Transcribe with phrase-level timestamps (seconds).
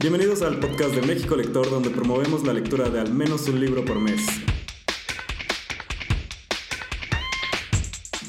[0.00, 3.84] Bienvenidos al podcast de México Lector, donde promovemos la lectura de al menos un libro
[3.84, 4.26] por mes.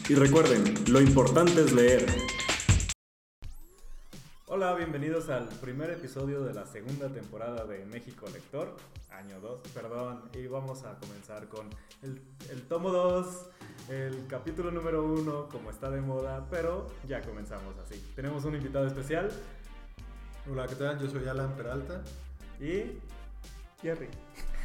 [0.09, 2.05] Y recuerden, lo importante es leer.
[4.47, 8.75] Hola, bienvenidos al primer episodio de la segunda temporada de México Lector,
[9.09, 11.69] año 2, perdón, y vamos a comenzar con
[12.01, 13.45] el, tomo 2,
[13.87, 17.95] el capítulo número 1, como está de moda, pero ya comenzamos así.
[18.13, 19.31] Tenemos un invitado especial
[20.49, 20.99] Hola, ¿qué tal?
[20.99, 22.01] Yo soy Alan Peralta.
[22.59, 22.97] y
[23.79, 24.09] Jerry.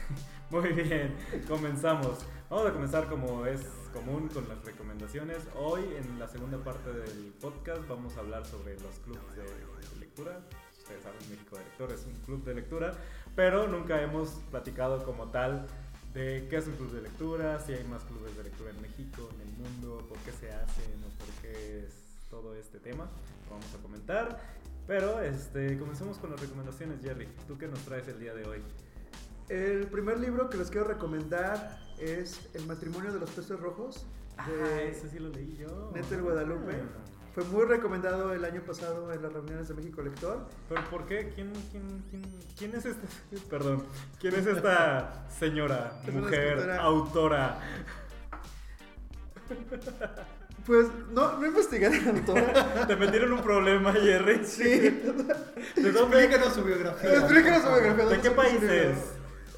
[0.51, 1.15] Muy bien,
[1.47, 2.21] comenzamos.
[2.49, 3.61] Vamos a comenzar como es
[3.93, 5.37] común con las recomendaciones.
[5.55, 10.41] Hoy en la segunda parte del podcast vamos a hablar sobre los clubes de lectura.
[10.79, 12.93] Ustedes saben, México de Lector es un club de lectura,
[13.35, 15.67] pero nunca hemos platicado como tal
[16.15, 19.29] de qué es un club de lectura, si hay más clubes de lectura en México,
[19.35, 23.11] en el mundo, por qué se hacen o por qué es todo este tema.
[23.45, 24.56] Lo vamos a comentar.
[24.87, 27.29] Pero este, comencemos con las recomendaciones, Jerry.
[27.49, 28.63] ¿Tú qué nos traes el día de hoy?
[29.49, 34.07] El primer libro que les quiero recomendar es El matrimonio de los peces rojos
[34.39, 35.91] Ah, de ese sí lo leí yo.
[35.95, 36.73] Nettel Guadalupe.
[36.75, 37.05] Ah.
[37.35, 40.47] Fue muy recomendado el año pasado en las reuniones de México Lector.
[40.69, 41.33] ¿Pero por qué?
[41.35, 42.23] ¿Quién, quién, quién,
[42.57, 43.07] quién es esta?
[43.51, 43.85] Perdón.
[44.21, 47.59] ¿Quién es esta señora, Es mujer, autora?
[50.65, 52.87] Pues no, no investigué la autora.
[52.87, 54.45] ¿Te metieron un problema, Jerry?
[54.45, 54.65] Sí.
[55.77, 56.25] ¿De dónde?
[56.25, 57.15] Explícanos su biografía.
[57.15, 58.05] Explícanos su biografía.
[58.05, 58.99] ¿De ¿dónde qué país es?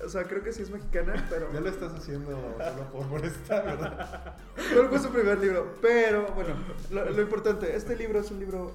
[0.05, 1.53] O sea, creo que sí es mexicana, pero.
[1.53, 4.37] Ya lo estás haciendo solo por molestar, ¿verdad?
[4.73, 5.77] ¿Cuál fue su primer libro?
[5.81, 6.55] Pero bueno,
[6.91, 8.73] lo, lo importante, este libro es un libro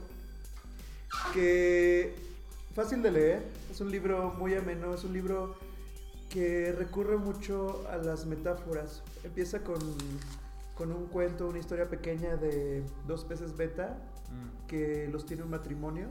[1.34, 2.16] que
[2.76, 5.56] fácil de leer, es un libro muy ameno, es un libro
[6.30, 9.04] que recurre mucho a las metáforas.
[9.24, 9.80] Empieza con,
[10.76, 13.98] con un cuento, una historia pequeña de dos peces beta
[14.34, 14.68] Mm.
[14.68, 16.08] que los tiene un matrimonio.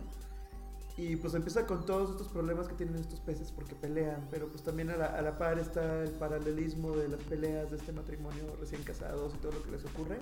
[0.96, 4.62] Y pues empieza con todos estos problemas que tienen estos peces porque pelean, pero pues
[4.62, 8.44] también a la, a la par está el paralelismo de las peleas de este matrimonio
[8.60, 10.18] recién casados y todo lo que les ocurre.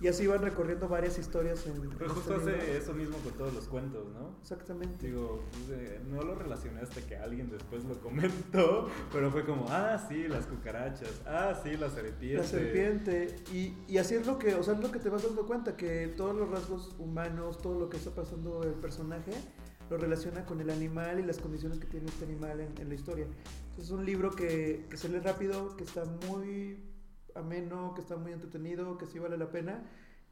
[0.00, 1.88] Y así van recorriendo varias historias en...
[1.90, 4.36] Pero en justo este hace eso mismo con todos los cuentos, ¿no?
[4.40, 5.06] Exactamente.
[5.06, 5.44] Digo,
[6.10, 10.46] no lo relacioné hasta que alguien después lo comentó, pero fue como, ah, sí, las
[10.46, 12.36] cucarachas, ah, sí, la serpiente.
[12.36, 13.36] La serpiente.
[13.52, 15.76] Y, y así es lo que, o sea, es lo que te vas dando cuenta,
[15.76, 19.32] que todos los rasgos humanos, todo lo que está pasando el personaje,
[19.90, 22.94] lo relaciona con el animal y las condiciones que tiene este animal en, en la
[22.94, 23.26] historia.
[23.70, 26.78] Entonces es un libro que, que se lee rápido, que está muy
[27.34, 29.82] ameno, que está muy entretenido, que sí vale la pena.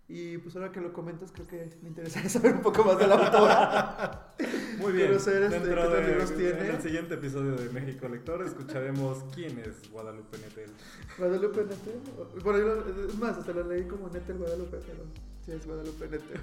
[0.09, 3.07] Y pues ahora que lo comentas, creo que me interesa saber un poco más de
[3.07, 4.35] la autora.
[4.79, 5.19] Muy bien.
[5.21, 6.61] Ser, este, Dentro ¿qué otros de- tiene?
[6.69, 10.71] En el siguiente episodio de México Lector escucharemos quién es Guadalupe Nettel.
[11.19, 12.01] Guadalupe Nettel.
[12.43, 15.05] Bueno, yo es más, hasta lo leí como Nettel Guadalupe, pero
[15.47, 16.41] sí es Guadalupe Nettel.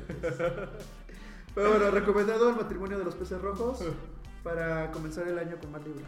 [1.54, 3.80] pero bueno, recomendado el matrimonio de los peces rojos
[4.44, 6.08] para comenzar el año con más libros.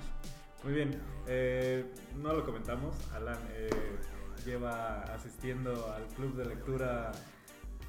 [0.63, 1.85] Muy bien, eh,
[2.21, 3.69] no lo comentamos, Alan eh,
[4.45, 7.11] lleva asistiendo al club de lectura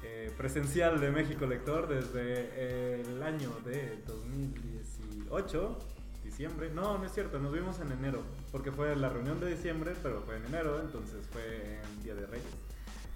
[0.03, 5.79] eh, presencial de México Lector desde el año de 2018,
[6.23, 8.21] diciembre, no, no es cierto, nos vimos en enero,
[8.51, 12.25] porque fue la reunión de diciembre, pero fue en enero, entonces fue en Día de
[12.25, 12.45] Reyes.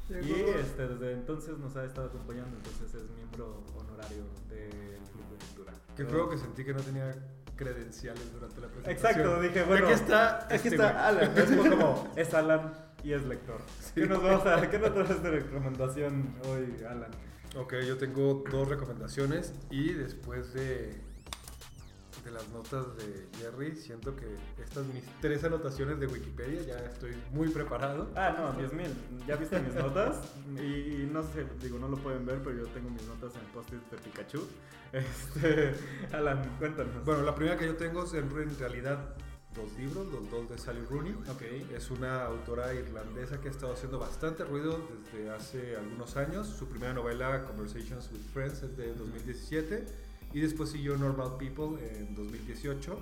[0.09, 5.37] Y este, desde entonces nos ha estado acompañando, entonces es miembro honorario del club de
[5.45, 5.73] lectura.
[5.97, 7.13] Qué feo que sentí que no tenía
[7.57, 9.11] credenciales durante la presentación.
[9.11, 10.45] Exacto, dije, bueno, Aquí está.
[10.45, 11.07] Aquí este está.
[11.07, 11.37] Alan.
[11.37, 13.61] Es como, es Alan y es lector.
[13.95, 17.11] ¿Qué nos vamos a, qué nos traes de recomendación hoy, Alan?
[17.55, 20.93] Ok, yo tengo dos recomendaciones y después de,
[22.23, 24.25] de las notas de Jerry, siento que
[24.61, 28.11] estas mis tres anotaciones de Wikipedia ya estoy muy preparado.
[28.15, 28.93] Ah, no, 10 mil.
[29.27, 30.33] ¿Ya viste mis notas?
[30.55, 33.45] Y, y no sé, digo, no lo pueden ver, pero yo tengo mis notas en
[33.53, 34.41] post-it de Pikachu.
[34.93, 35.73] Este,
[36.13, 37.03] Alan, cuéntanos.
[37.03, 39.17] Bueno, la primera que yo tengo es en realidad
[39.55, 41.13] dos libros, los dos de Sally Rooney.
[41.13, 41.41] ok.
[41.75, 44.79] Es una autora irlandesa que ha estado haciendo bastante ruido
[45.11, 46.47] desde hace algunos años.
[46.47, 49.85] Su primera novela, Conversations with Friends, es de 2017
[50.33, 52.99] y después siguió Normal People en 2018.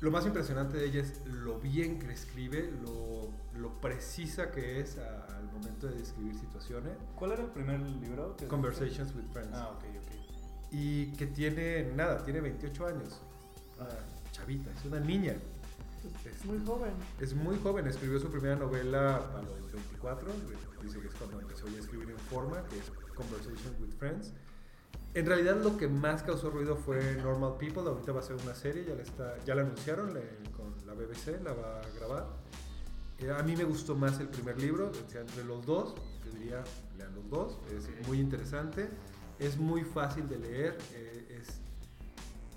[0.00, 4.98] Lo más impresionante de ella es lo bien que escribe, lo, lo precisa que es
[4.98, 6.92] a- al momento de describir situaciones.
[7.14, 8.36] ¿Cuál era el primer libro?
[8.36, 9.52] que- Conversations with Friends.
[9.54, 10.72] Ah, ok, ok.
[10.72, 13.20] Y que tiene, nada, tiene 28 años.
[13.78, 13.88] Una
[14.42, 15.34] chavita, es una niña.
[16.26, 16.90] Es muy joven.
[17.20, 20.28] Es muy joven, escribió su primera novela a los 24,
[20.82, 24.32] dice que es cuando empezó a escribir en forma, que es Conversations with Friends.
[25.14, 28.54] En realidad lo que más causó ruido fue Normal People, ahorita va a ser una
[28.54, 32.26] serie, ya la, está, ya la anunciaron le- con la BBC, la va a grabar.
[33.20, 35.94] Eh, a mí me gustó más el primer libro, entre los dos,
[36.24, 36.64] yo diría,
[36.98, 38.08] lean los dos, es Ok.
[38.08, 38.88] muy interesante,
[39.38, 41.60] es muy fácil de leer, eh, es,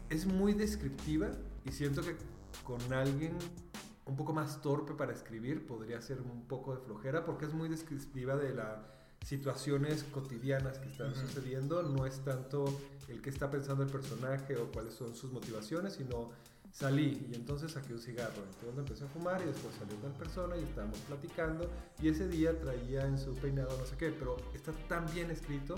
[0.10, 1.30] es muy descriptiva
[1.66, 2.16] y siento que
[2.64, 3.38] con alguien
[4.06, 7.70] un poco más torpe para escribir podría ser un poco de flojera porque es muy
[7.70, 8.78] descriptiva de las
[9.26, 11.82] situaciones cotidianas que están sucediendo.
[11.82, 12.66] No es tanto
[13.08, 16.30] el que está pensando el personaje o cuáles son sus motivaciones, sino
[16.72, 18.44] salí y entonces saqué un cigarro.
[18.54, 21.70] Entonces empecé a fumar y después salió tal persona y estábamos platicando
[22.00, 25.76] y ese día traía en su peinado no sé qué, pero está tan bien escrito,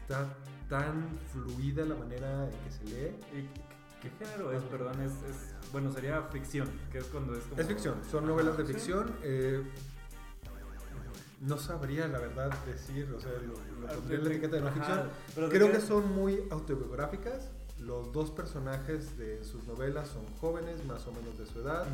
[0.00, 0.34] está
[0.68, 3.14] tan fluida la manera en que se lee.
[3.38, 3.69] ¿Y
[4.00, 4.62] qué, género es?
[4.64, 7.60] Perdón, es, es- Bueno, sería ficción, que es cuando es como.
[7.60, 8.72] Es ficción, son novelas de ¿Sí?
[8.72, 9.12] ficción.
[9.22, 9.62] eh,
[11.40, 14.62] no sabría la verdad decir, o sea, lo, lo Ah, pondría en la etiqueta de
[14.62, 15.00] no ficción.
[15.34, 17.48] pero Creo que son muy autobiográficas.
[17.78, 21.86] Los dos personajes de sus novelas son jóvenes, más o menos de su edad,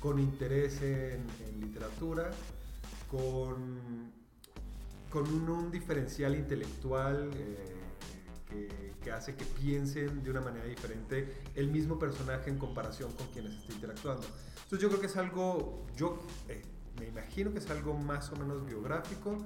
[0.00, 2.30] con interés en, en literatura,
[3.10, 4.10] con,
[5.10, 7.74] con un, un diferencial intelectual eh,
[8.48, 13.26] que, que hace que piensen de una manera diferente el mismo personaje en comparación con
[13.28, 14.26] quienes está interactuando.
[14.64, 16.62] Entonces yo creo que es algo, yo eh,
[16.98, 19.38] me imagino que es algo más o menos biográfico,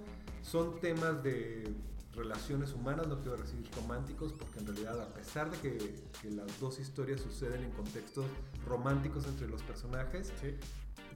[0.43, 1.73] son temas de
[2.15, 6.59] relaciones humanas, no quiero decir románticos, porque en realidad a pesar de que, que las
[6.61, 8.27] dos historias suceden en contextos
[8.67, 10.55] románticos entre los personajes, Sí.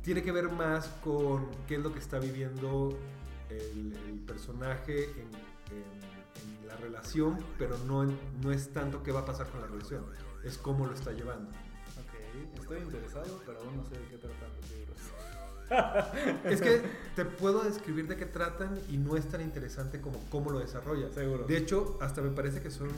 [0.02, 2.96] tiene que ver más con qué es lo que está viviendo
[3.50, 5.28] el, el personaje en,
[5.76, 6.23] en- en
[6.74, 8.04] la relación, pero no,
[8.42, 10.04] no es tanto qué va a pasar con la relación,
[10.44, 11.50] es cómo lo está llevando.
[11.50, 14.98] Ok, estoy interesado, pero aún no sé de qué tratan los libros.
[16.44, 16.82] Es que
[17.16, 21.08] te puedo describir de qué tratan y no es tan interesante como cómo lo desarrolla.
[21.10, 21.44] Seguro.
[21.44, 22.88] De hecho, hasta me parece que son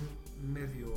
[0.53, 0.93] medio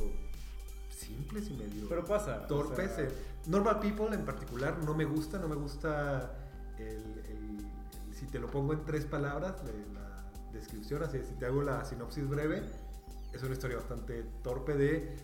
[0.90, 2.42] simples y medio Pero pasa.
[2.44, 2.90] o torpes.
[2.96, 3.08] sea, eh.
[3.46, 6.32] Normal People en particular no me gusta, no me gusta
[6.78, 7.66] el, el-
[8.08, 10.09] el- si te lo pongo en tres palabras, la, la
[10.52, 12.62] descripción, así si te hago la sinopsis breve,
[13.32, 15.16] es una historia bastante torpe de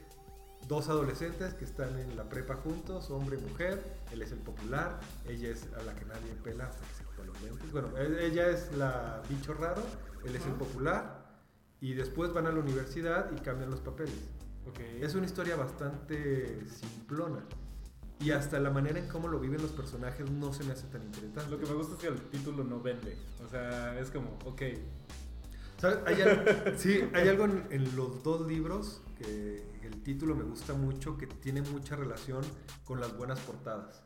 [0.69, 3.83] dos adolescentes que están en la prepa juntos, hombre y mujer,
[4.13, 7.25] él es el popular, ella es a la que nadie pela hasta que se quita
[7.25, 9.83] los lentes, bueno, ella es la bicho raro,
[10.25, 11.27] él es el popular,
[11.81, 14.31] y después van a la universidad y cambian los papeles.
[14.67, 14.81] ok.
[15.01, 17.45] Es una historia bastante simplona.
[18.21, 21.03] Y hasta la manera en cómo lo viven los personajes no se me hace tan
[21.03, 21.51] interesante.
[21.51, 23.17] Lo que me gusta es que el título no vende.
[23.45, 24.63] O sea, es como, ok.
[25.79, 25.99] ¿Sabes?
[26.07, 26.43] Hay algo,
[26.79, 31.27] sí, hay algo en, en los dos libros que el título me gusta mucho, que
[31.27, 32.43] tiene mucha relación
[32.85, 34.03] con las buenas portadas.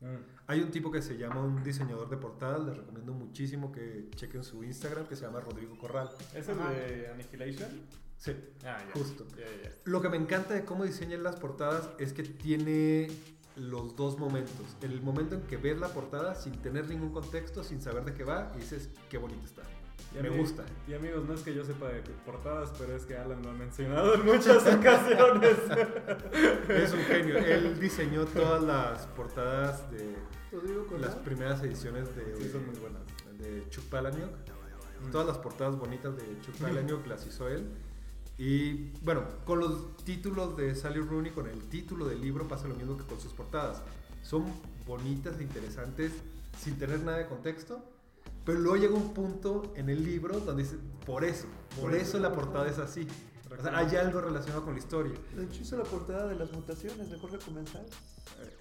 [0.00, 0.06] mm,
[0.46, 4.42] Hay un tipo que se llama un diseñador de portadas, les recomiendo muchísimo que chequen
[4.42, 6.08] su Instagram, que se llama Rodrigo Corral.
[6.34, 6.70] ¿Es el Ajá.
[6.70, 7.68] de Annihilation?
[8.16, 8.32] Sí,
[8.64, 8.92] Ah, ya.
[8.94, 9.26] Justo.
[9.36, 9.70] Ya, ya.
[9.84, 13.08] Lo que me encanta de cómo diseñan las portadas es que tiene
[13.56, 14.76] los dos momentos.
[14.82, 18.24] El momento en que ves la portada sin tener ningún contexto, sin saber de qué
[18.24, 19.62] va, y dices, qué bonito está.
[20.18, 20.64] Y me gusta.
[20.86, 23.54] Y amigos, no es que yo sepa de portadas, pero es que Alan lo ha
[23.54, 25.58] mencionado en muchas ocasiones.
[26.68, 27.38] Es un genio.
[27.38, 30.14] Él diseñó todas las portadas de
[31.00, 33.02] las primeras ediciones de, Sí, son muy buenas.
[33.38, 34.30] de Chuck Palahniuk.
[35.04, 35.10] Mm.
[35.10, 37.66] Todas las portadas bonitas de Chuck Palahniuk las hizo él.
[38.36, 42.74] Y bueno, con los títulos de Sally Rooney, con el título del libro pasa lo
[42.74, 43.82] mismo que con sus portadas.
[44.22, 44.44] Son
[44.86, 46.12] bonitas e interesantes
[46.58, 47.82] sin tener nada de contexto,
[48.44, 50.76] pero luego llega un punto en el libro donde dice,
[51.06, 51.46] por eso,
[51.80, 53.06] por eso la portada es así.
[53.56, 55.12] O sea, hay algo relacionado con la historia.
[55.36, 57.86] De hecho, hizo la portada de las mutaciones de Jorge Comensal.
[58.40, 58.56] Eh,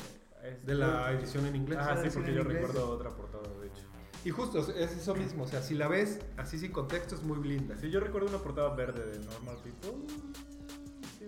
[0.60, 1.80] es- De la edición en inglés.
[1.82, 3.82] Ah, sí, porque yo recuerdo otra portada, de hecho.
[4.26, 5.44] Y justo, es eso mismo.
[5.44, 7.76] O sea, si la ves así sin contexto es muy linda.
[7.78, 10.08] Sí, yo recuerdo una portada verde de Normal People.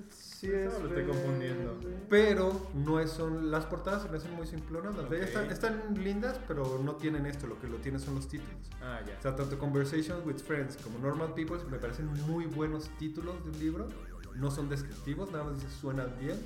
[0.09, 0.79] Sí, es.
[0.79, 1.79] Lo estoy confundiendo.
[2.09, 4.95] Pero no es, son las portadas se me hacen muy simplonas.
[4.95, 5.51] Las de ellas Ok.
[5.51, 7.47] están, están lindas, pero no tienen esto.
[7.47, 8.53] Lo que lo tienen son los títulos.
[8.81, 9.17] Ah, ya.
[9.17, 13.49] O sea, tanto Conversations with Friends como Normal People me parecen muy buenos títulos de
[13.51, 13.87] un libro.
[14.35, 16.37] No son descriptivos, nada más dices suenan bien.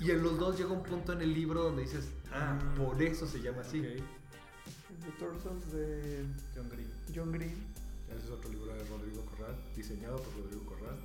[0.00, 2.78] Y en los dos llega un punto en el libro donde dices, ah, Mm.
[2.82, 3.80] por eso se llama así.
[3.80, 4.02] Ok.
[5.04, 6.88] The Torsos de John Green.
[7.14, 7.56] John Green.
[8.08, 10.96] Ese es otro libro de Rodrigo Corral, diseñado por Rodrigo Corral.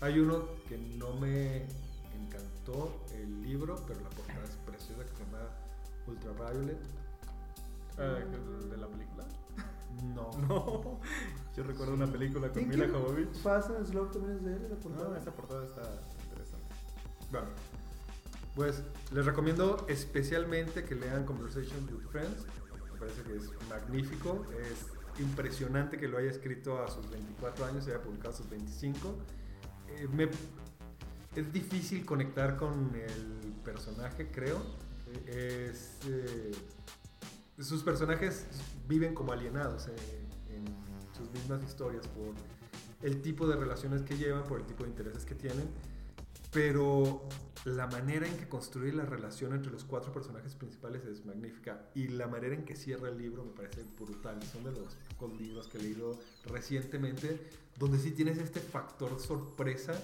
[0.00, 1.66] Hay uno que no me
[2.14, 5.48] encantó el libro, pero la portada es preciosa, que se llama
[6.06, 6.78] Ultraviolet.
[7.98, 9.26] Ah, ¿el ¿De la película?
[10.14, 10.30] No.
[10.48, 11.00] No.
[11.56, 13.34] Yo recuerdo una película con Mila Jovovich.
[13.42, 15.08] Fast and Slow también es de él, la portada.
[15.10, 15.82] No, esa portada está
[16.24, 16.74] interesante.
[17.30, 17.48] Bueno,
[18.54, 18.82] pues
[19.12, 22.46] les recomiendo especialmente que lean Conversation with Friends.
[23.02, 24.46] Parece que es magnífico.
[24.60, 28.48] Es impresionante que lo haya escrito a sus 24 años y haya publicado a sus
[28.48, 29.16] 25.
[29.88, 30.30] Eh, me-
[31.34, 34.62] es difícil conectar con el personaje, creo.
[35.26, 35.72] Eh,
[37.58, 38.46] sus personajes
[38.86, 39.96] viven como alienados eh,
[40.50, 40.64] en
[41.16, 42.34] sus mismas historias por
[43.02, 45.68] el tipo de relaciones que llevan, por el tipo de intereses que tienen.
[46.52, 47.28] Pero
[47.64, 51.88] la manera en que construye la relación entre los cuatro personajes principales es magnífica.
[51.94, 54.42] Y la manera en que cierra el libro me parece brutal.
[54.42, 59.94] Son de los pocos libros que he leído recientemente donde sí tienes este factor sorpresa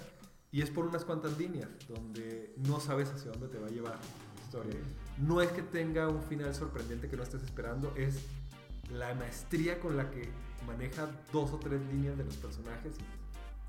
[0.51, 3.99] y es por unas cuantas líneas, donde no sabes hacia dónde te va a llevar
[3.99, 4.81] la historia.
[5.19, 8.21] No es que tenga un final sorprendente que no estés esperando, es
[8.91, 10.31] la maestría con la que
[10.67, 12.95] maneja dos o tres líneas de los personajes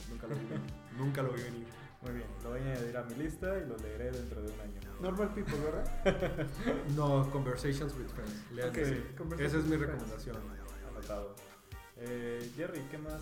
[0.10, 0.74] nunca lo vi venir.
[0.98, 1.67] nunca lo vi venir.
[2.01, 4.60] Muy bien, lo voy a añadir a mi lista y lo leeré dentro de un
[4.62, 4.79] año.
[5.01, 6.48] Normal People, ¿verdad?
[6.96, 8.51] No, Conversations with Friends.
[8.53, 9.82] Lean Esa es mi Friends.
[9.82, 10.38] recomendación.
[10.89, 11.36] Anotado.
[11.98, 13.22] Eh, Jerry, ¿qué más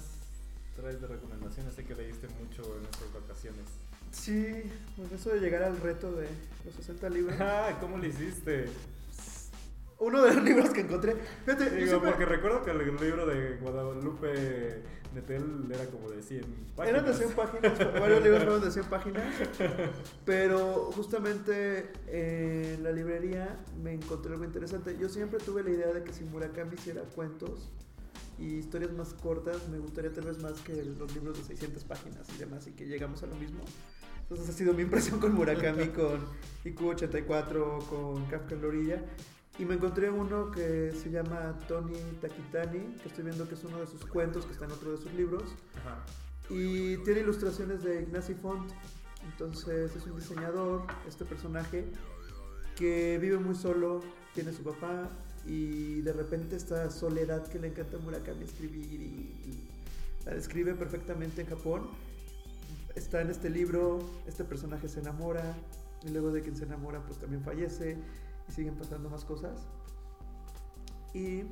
[0.75, 1.73] traes de recomendaciones?
[1.73, 3.65] Sé que leíste mucho en nuestras vacaciones.
[4.11, 4.63] Sí,
[4.95, 6.27] pues eso de llegar al reto de
[6.65, 7.35] los 60 libros.
[7.41, 8.65] Ah, ¿cómo lo hiciste?
[9.99, 11.15] Uno de los libros que encontré.
[11.45, 14.83] Fíjate, yo Digo, siempre- porque recuerdo que el libro de Guadalupe
[15.15, 16.43] Netel era como de 100
[16.75, 16.87] páginas.
[17.01, 19.23] Eran de 100 páginas, varios libros fueron de 100 páginas,
[20.25, 24.95] pero justamente en la librería me encontré algo interesante.
[24.99, 27.71] Yo siempre tuve la idea de que si Murakami hiciera cuentos
[28.37, 32.27] y historias más cortas, me gustaría tal vez más que los libros de 600 páginas
[32.35, 33.61] y demás, y que llegamos a lo mismo.
[34.21, 36.19] Entonces ha sido mi impresión con Murakami, con
[36.65, 39.01] IQ84, con Kafka en la orilla.
[39.59, 43.79] Y me encontré uno que se llama Tony Takitani, que estoy viendo que es uno
[43.79, 45.43] de sus cuentos, que está en otro de sus libros.
[45.79, 46.05] Ajá.
[46.49, 48.71] Y tiene ilustraciones de Ignacy Font.
[49.31, 51.85] Entonces es un diseñador, este personaje,
[52.75, 54.01] que vive muy solo,
[54.35, 55.09] tiene su papá
[55.45, 59.67] y de repente esta soledad que le encanta a Murakami escribir y, y
[60.25, 61.87] la describe perfectamente en Japón.
[62.95, 65.55] Está en este libro, este personaje se enamora
[66.05, 67.97] y luego de quien se enamora pues también fallece
[68.47, 69.67] y siguen pasando más cosas.
[71.13, 71.43] Y...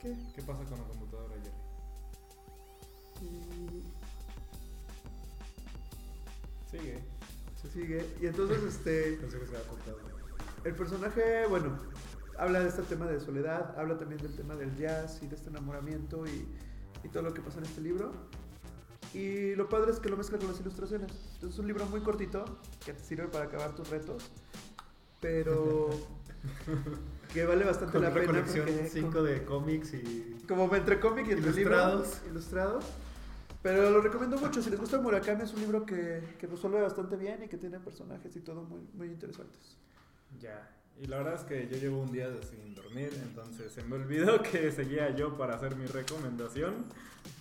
[0.00, 0.16] ¿Qué?
[0.34, 1.52] ¿Qué pasa con la computadora, Jerry?
[3.22, 3.84] Y
[6.70, 6.98] Sigue.
[7.60, 8.16] se sigue.
[8.20, 9.98] Y entonces, este, Pensé que se había cortado.
[10.64, 11.78] el personaje, bueno,
[12.38, 15.50] habla de este tema de soledad, habla también del tema del jazz y de este
[15.50, 16.48] enamoramiento y,
[17.04, 18.12] y todo lo que pasa en este libro.
[19.14, 21.10] Y lo padre es que lo mezcla con las ilustraciones.
[21.34, 22.44] Entonces es un libro muy cortito
[22.84, 24.30] que te sirve para acabar tus retos,
[25.20, 25.90] pero
[27.32, 28.26] que vale bastante Con la una pena.
[28.32, 32.00] colección porque- 5 de cómics y como entre cómic y entre Ilustrados.
[32.06, 32.84] libros ilustrados.
[33.62, 34.60] Pero lo recomiendo mucho.
[34.60, 37.78] Si les gusta Murakami, es un libro que, que resuelve bastante bien y que tiene
[37.78, 39.76] personajes y todo muy, muy interesantes.
[40.40, 40.68] Ya.
[41.00, 44.42] Y la verdad es que yo llevo un día sin dormir, entonces se me olvidó
[44.42, 46.86] que seguía yo para hacer mi recomendación.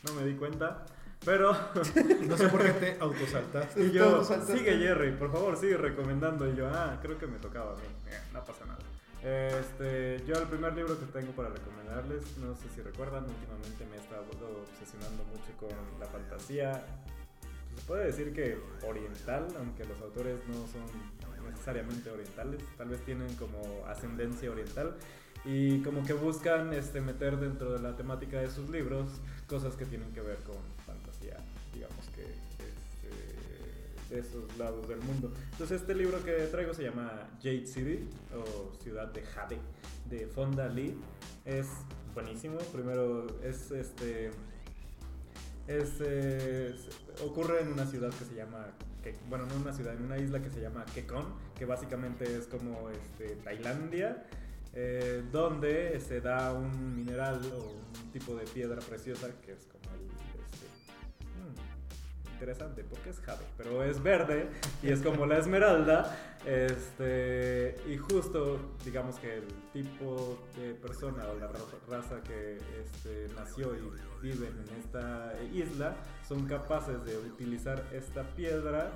[0.06, 0.86] No me di cuenta.
[1.24, 1.54] Pero
[2.28, 3.84] no sé por qué te autosaltaste.
[3.86, 6.52] y yo, sigue Jerry, por favor, sigue recomendando.
[6.52, 7.84] Y yo, ah, creo que me tocaba a mí.
[8.08, 8.80] Eh, no pasa nada.
[9.24, 13.98] Este, yo el primer libro que tengo para recomendarles, no sé si recuerdan, últimamente me
[13.98, 14.26] he estado
[14.64, 16.84] obsesionando mucho con la fantasía.
[17.76, 20.82] Se puede decir que oriental, aunque los autores no son
[21.52, 24.96] necesariamente orientales, tal vez tienen como ascendencia oriental
[25.46, 29.86] y como que buscan este, meter dentro de la temática de sus libros cosas que
[29.86, 30.58] tienen que ver con
[34.12, 35.32] esos lados del mundo.
[35.52, 39.58] Entonces este libro que traigo se llama Jade City o Ciudad de Jade
[40.10, 40.96] de Fonda Lee.
[41.46, 41.68] Es
[42.14, 42.58] buenísimo.
[42.74, 44.32] Primero es este
[45.68, 48.68] es, eh, es- ocurre en una ciudad que se llama
[49.04, 51.26] que- bueno no en una ciudad en una isla que se llama Kekon
[51.58, 54.26] que básicamente es como este Tailandia
[54.74, 57.72] eh, donde se da un mineral o
[58.04, 60.08] un tipo de piedra preciosa que es como el
[62.42, 64.50] interesante porque es jade pero es verde
[64.82, 71.38] y es como la esmeralda este y justo digamos que el tipo de persona o
[71.40, 73.82] la ra- raza que este, nació y
[74.24, 75.96] viven en esta isla
[76.28, 78.90] son capaces de utilizar esta piedra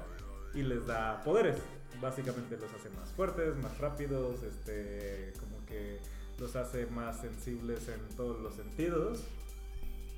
[0.55, 1.57] y les da poderes.
[2.01, 5.99] Básicamente los hace más fuertes más rápidos este como que
[6.39, 9.19] los hace más sensibles en todos los sentidos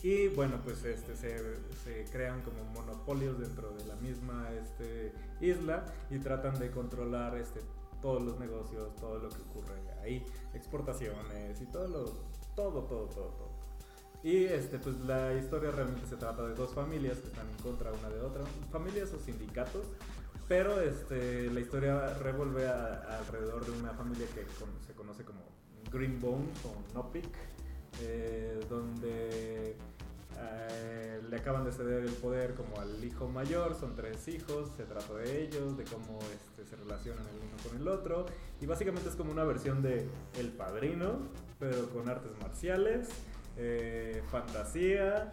[0.03, 5.11] y bueno, pues este, se, crean como monopolios dentro de la misma este,
[5.41, 7.61] isla y tratan de controlar este,
[8.01, 9.73] todos los negocios, todo lo que ocurre
[10.03, 10.23] ahí,
[10.53, 12.05] exportaciones y todo lo,
[12.55, 13.57] todo, todo, todo, todo.
[14.23, 17.91] Y este, pues la historia realmente se trata de dos familias que están en contra
[17.91, 19.85] una de otra, familias o sindicatos,
[20.47, 24.45] pero este, la historia revuelve alrededor de una familia que
[24.85, 25.41] se conoce como
[25.91, 27.25] Green Bones o Nopik,
[28.01, 29.75] eh, donde
[30.37, 34.83] eh, le acaban de ceder el poder como al hijo mayor, son tres hijos, se
[34.83, 38.25] trata de ellos, de cómo este, se relacionan el uno con el otro,
[38.61, 41.27] y básicamente es como una versión de El Padrino,
[41.59, 43.09] pero con artes marciales,
[43.57, 45.31] eh, fantasía,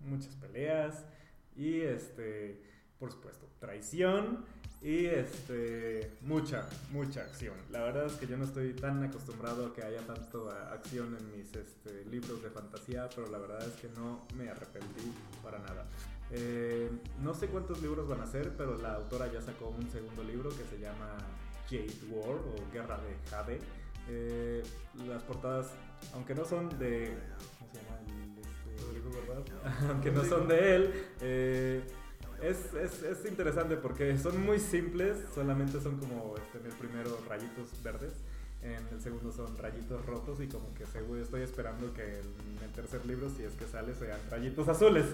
[0.00, 1.04] muchas peleas,
[1.56, 2.62] este,
[2.98, 4.44] por supuesto, traición
[4.82, 7.54] y este, mucha, mucha acción.
[7.70, 11.36] La verdad es que yo no estoy tan acostumbrado a que haya tanto acción en
[11.36, 15.86] mis este, libros de fantasía, pero la verdad es que no me arrepentí para nada.
[16.30, 16.90] Eh,
[17.22, 20.48] no sé cuántos libros van a ser, pero la autora ya sacó un segundo libro
[20.48, 21.18] que se llama
[21.68, 23.58] Jade War o Guerra de Jade.
[24.08, 24.62] Eh,
[25.06, 25.72] las portadas,
[26.14, 27.18] aunque no son de...
[27.58, 27.98] ¿Cómo se llama?
[28.08, 29.88] El, este, Rodrigo Verdad.
[29.90, 31.82] aunque no son de él, eh,
[32.42, 37.18] es, es, es interesante porque son muy simples, solamente son como este, en el primero
[37.28, 38.12] rayitos verdes,
[38.62, 42.70] en el segundo son rayitos rotos y como que seguro estoy esperando que en el
[42.74, 45.06] tercer libro, si es que sale, sean rayitos azules.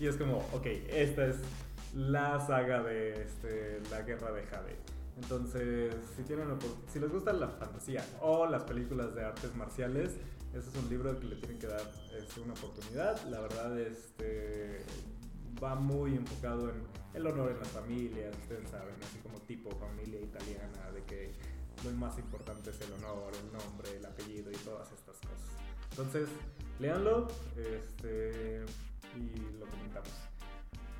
[0.00, 1.36] Y es como, ok, esta es
[1.94, 4.76] la saga de este, la guerra de Jade.
[5.22, 6.46] Entonces, si, tienen,
[6.92, 10.16] si les gusta la fantasía o las películas de artes marciales,
[10.54, 11.82] ese es un libro que le tienen que dar
[12.16, 13.20] este, una oportunidad.
[13.28, 14.82] La verdad, este,
[15.62, 16.82] va muy enfocado en
[17.14, 21.32] el honor en las familias, ustedes saben, así como tipo familia italiana, de que
[21.84, 25.58] lo más importante es el honor, el nombre, el apellido y todas estas cosas.
[25.90, 26.28] Entonces,
[26.78, 28.64] léanlo este,
[29.16, 30.10] y lo comentamos.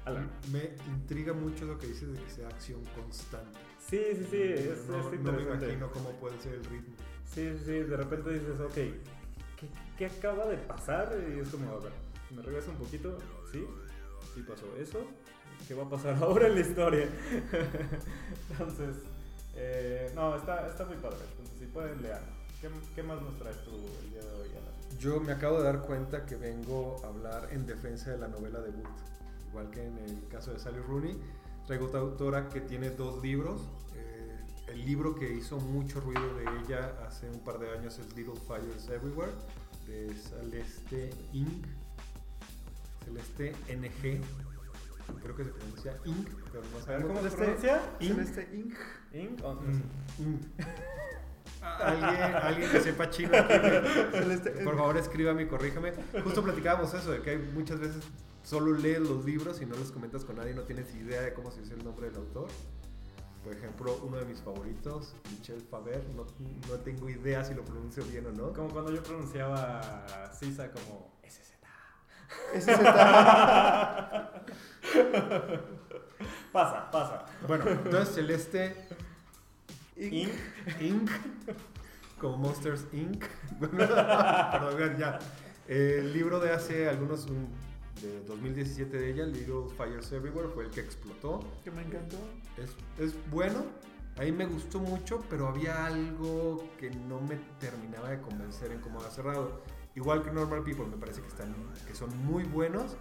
[0.05, 0.31] Alan.
[0.51, 3.59] Me intriga mucho lo que dices de que sea acción constante.
[3.79, 6.95] Sí, sí, sí, es, no, es no me imagino cómo puede ser el ritmo.
[7.25, 11.15] Sí, sí, sí, de repente dices, ok, ¿qué, qué acaba de pasar?
[11.29, 11.93] Y es como, a ver,
[12.35, 13.19] me regreso un poquito,
[13.53, 13.67] ¿sí?
[14.39, 15.01] Sí pasó eso,
[15.67, 17.09] ¿qué va a pasar ahora en la historia?
[18.51, 18.99] Entonces,
[19.57, 22.21] eh, no, está, está muy padre, entonces si pueden leer.
[22.61, 23.73] ¿Qué, qué más nos traes tú
[24.05, 24.99] el día de hoy, Alan?
[25.01, 28.61] Yo me acabo de dar cuenta que vengo a hablar en defensa de la novela
[28.61, 28.87] debut.
[29.49, 31.21] Igual que en el caso de Sally Rooney,
[31.67, 33.61] traigo otra autora que tiene dos libros.
[33.97, 38.15] Eh, el libro que hizo mucho ruido de ella hace un par de años es
[38.15, 39.33] Little Fires Everywhere,
[39.89, 41.67] de Celeste Inc.
[43.09, 44.21] Celeste NG.
[45.23, 46.29] Creo que se pronuncia Inc.
[46.53, 47.81] Pero no A ver, sabemos ¿cómo se pronuncia?
[48.01, 48.15] Inc.
[48.15, 48.75] Celeste Inc.
[49.15, 49.41] Inc.
[51.61, 53.33] ¿Alguien, alguien que sepa chino
[54.13, 55.93] Celeste por favor, escríbame y corríjame.
[56.23, 58.05] Justo platicábamos eso, de que hay muchas veces
[58.43, 61.51] solo lees los libros y no los comentas con nadie, no tienes idea de cómo
[61.51, 62.49] se dice el nombre del autor.
[63.45, 66.27] Por ejemplo, uno de mis favoritos, Michel Faber, no,
[66.69, 68.53] no tengo idea si lo pronuncio bien o no.
[68.53, 71.18] Como cuando yo pronunciaba Sisa como.
[72.55, 74.33] Ese se está.
[76.53, 77.25] Pasa, pasa.
[77.47, 78.75] Bueno, entonces Celeste
[79.97, 80.31] Inc.
[80.81, 81.11] Inc.
[82.19, 83.25] como Monsters Inc.
[83.61, 85.19] Perdón, ya.
[85.69, 87.49] El libro de hace algunos, un-
[88.01, 91.41] de 2017 de ella, Little Fires Everywhere, fue el que explotó.
[91.65, 92.17] Que me encantó.
[92.57, 92.71] Es,
[93.05, 93.65] es bueno,
[94.17, 98.81] a mí me gustó mucho, pero había algo que no me terminaba de convencer en
[98.81, 99.61] cómo ha cerrado.
[99.99, 101.53] Igual que Normal People, me parece que, están,
[101.85, 102.97] que son muy buenos,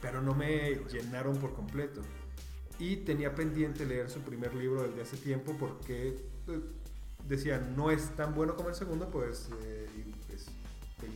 [0.00, 2.02] pero no me llenaron por completo.
[2.78, 6.60] Y tenía pendiente leer su primer libro desde hace tiempo porque eh,
[7.26, 9.88] decía, no es tan bueno como el segundo, pues eh,
[10.28, 10.46] pues,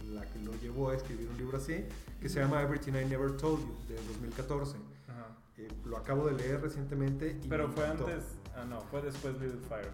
[0.08, 1.84] la que lo llevó a escribir un libro así,
[2.20, 4.78] que se llama Everything I Never Told You, de 2014.
[5.06, 5.28] Ajá.
[5.58, 7.38] Eh, lo acabo de leer recientemente.
[7.40, 8.08] Y Pero fue encantó.
[8.08, 8.24] antes.
[8.56, 9.92] Ah, no, fue después Little Fires.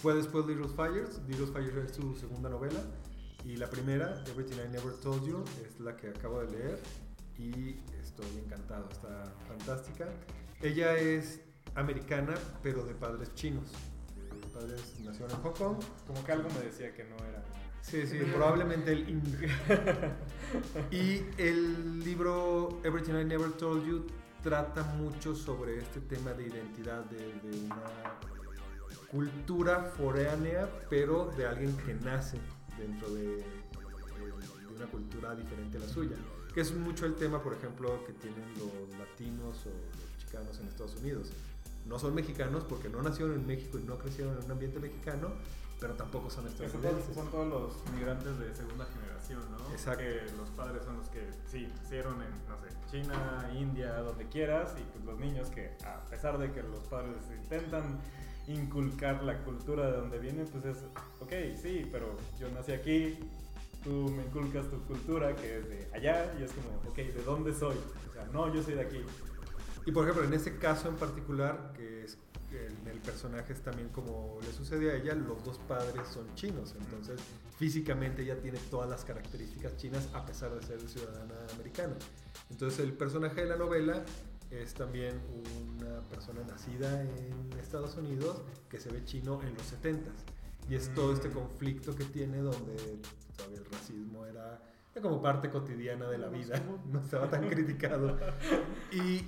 [0.00, 1.20] Fue después Little Fires.
[1.28, 2.80] Little Fires es su segunda novela.
[3.44, 6.78] Y la primera, Everything I Never Told You, es la que acabo de leer.
[7.38, 10.08] Y estoy encantado, está fantástica.
[10.60, 11.40] Ella es
[11.74, 13.72] americana, pero de padres chinos.
[14.14, 15.76] De padres nacieron en Hong Kong.
[16.06, 17.42] Como que algo me decía que no era.
[17.80, 19.22] Sí, sí, probablemente el Ing.
[20.92, 24.06] Y el libro Everything I Never Told You
[24.42, 28.18] trata mucho sobre este tema de identidad, de, de una
[29.10, 32.38] cultura foránea, pero de alguien que nace
[32.82, 33.42] dentro de, de-
[34.68, 36.16] de una cultura diferente a la suya.
[36.54, 40.68] Que es mucho el tema, por ejemplo, que tienen los latinos o los chicanos en
[40.68, 41.30] Estados Unidos.
[41.86, 45.30] No son mexicanos porque no nacieron en México y no crecieron en un ambiente mexicano,
[45.80, 47.14] pero tampoco son estadounidenses.
[47.14, 49.72] son todos los migrantes de segunda generación, ¿no?
[49.72, 50.02] Exacto.
[50.04, 54.74] Que los padres son los que, sí, nacieron en, no sé, China, India, donde quieras,
[54.78, 57.98] y pues los niños que, a pesar de que los padres intentan
[58.48, 60.78] inculcar la cultura de donde vienen, pues es,
[61.20, 63.18] ok, sí, pero yo nací aquí,
[63.84, 67.54] tú me inculcas tu cultura que es de allá, y es como, ok, ¿de dónde
[67.54, 67.76] soy?
[68.10, 69.00] O sea, no, yo soy de aquí.
[69.86, 72.18] Y por ejemplo, en ese caso en particular, que es
[72.52, 76.74] en el personaje es también como le sucede a ella, los dos padres son chinos,
[76.78, 77.20] entonces
[77.58, 81.94] físicamente ella tiene todas las características chinas a pesar de ser ciudadana americana.
[82.50, 84.04] Entonces el personaje de la novela
[84.52, 85.20] es también
[85.80, 90.12] una persona nacida en Estados Unidos que se ve chino en los 70s.
[90.68, 91.32] Y es todo este Mm.
[91.32, 92.76] conflicto que tiene donde
[93.36, 94.60] todavía el racismo era
[94.94, 96.60] era como parte cotidiana de la vida,
[96.92, 98.18] no estaba tan criticado.
[98.92, 99.24] Y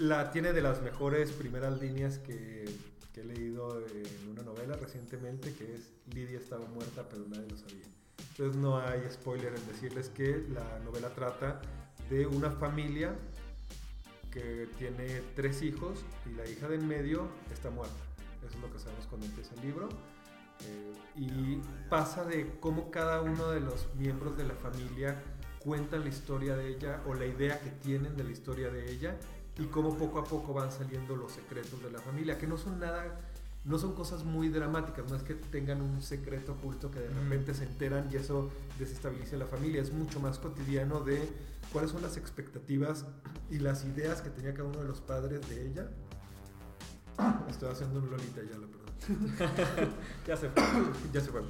[0.00, 2.64] La tiene de las mejores primeras líneas que,
[3.12, 7.56] que he leído en una novela recientemente, que es Lidia estaba muerta, pero nadie lo
[7.56, 7.84] sabía.
[8.30, 11.60] Entonces no hay spoiler en decirles que la novela trata
[12.08, 13.14] de una familia
[14.34, 17.94] que tiene tres hijos y la hija de en medio está muerta.
[18.44, 19.88] Eso es lo que sabemos cuando empieza el libro.
[20.60, 25.22] Eh, y pasa de cómo cada uno de los miembros de la familia
[25.60, 29.16] cuentan la historia de ella o la idea que tienen de la historia de ella
[29.58, 32.80] y cómo poco a poco van saliendo los secretos de la familia, que no son
[32.80, 33.20] nada,
[33.64, 37.54] no son cosas muy dramáticas, no es que tengan un secreto oculto que de repente
[37.54, 41.26] se enteran y eso desestabilice la familia, es mucho más cotidiano de
[41.72, 43.06] cuáles son las expectativas
[43.50, 45.88] y las ideas que tenía cada uno de los padres de ella.
[47.48, 48.84] Estoy haciendo un lolita ya, lo perdón.
[50.26, 50.62] ya se fue.
[51.12, 51.42] ya se fue.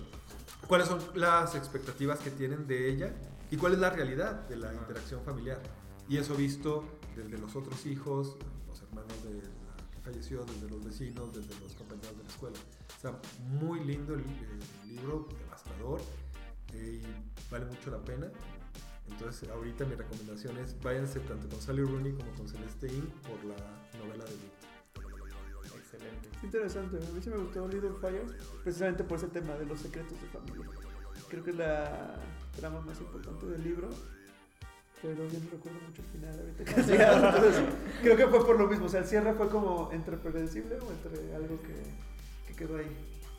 [0.68, 3.12] ¿Cuáles son las expectativas que tienen de ella
[3.50, 5.61] y cuál es la realidad de la interacción familiar?
[6.09, 6.85] Y eso visto
[7.16, 8.37] desde los otros hijos,
[8.68, 9.53] los hermanos de la
[10.04, 12.58] falleció, desde los vecinos, desde los compañeros de la escuela.
[12.96, 13.18] O sea,
[13.60, 16.00] muy lindo el, el libro, devastador,
[16.74, 18.30] eh, y vale mucho la pena.
[19.08, 23.42] Entonces, ahorita mi recomendación es váyanse tanto con Sally Rooney como con Celeste Ing por
[23.44, 23.56] la
[23.98, 25.74] novela de Lut.
[25.76, 26.28] Excelente.
[26.36, 29.80] Es interesante, a mí sí me gustó Little Fires, precisamente por ese tema de los
[29.80, 30.66] secretos de familia.
[31.28, 32.20] Creo que es la
[32.56, 33.88] trama más importante del libro,
[35.02, 37.62] pero yo no recuerdo mucho el final ahorita decía, entonces,
[38.02, 40.90] creo que fue por lo mismo, o sea, el cierre fue como entre predecible o
[40.90, 42.96] entre algo que, que quedó ahí.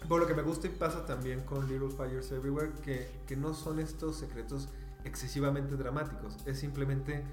[0.08, 3.54] Por lo que me gusta y pasa también con Little Fires Everywhere, que, que no
[3.54, 4.70] son estos secretos
[5.04, 7.24] excesivamente dramáticos, es simplemente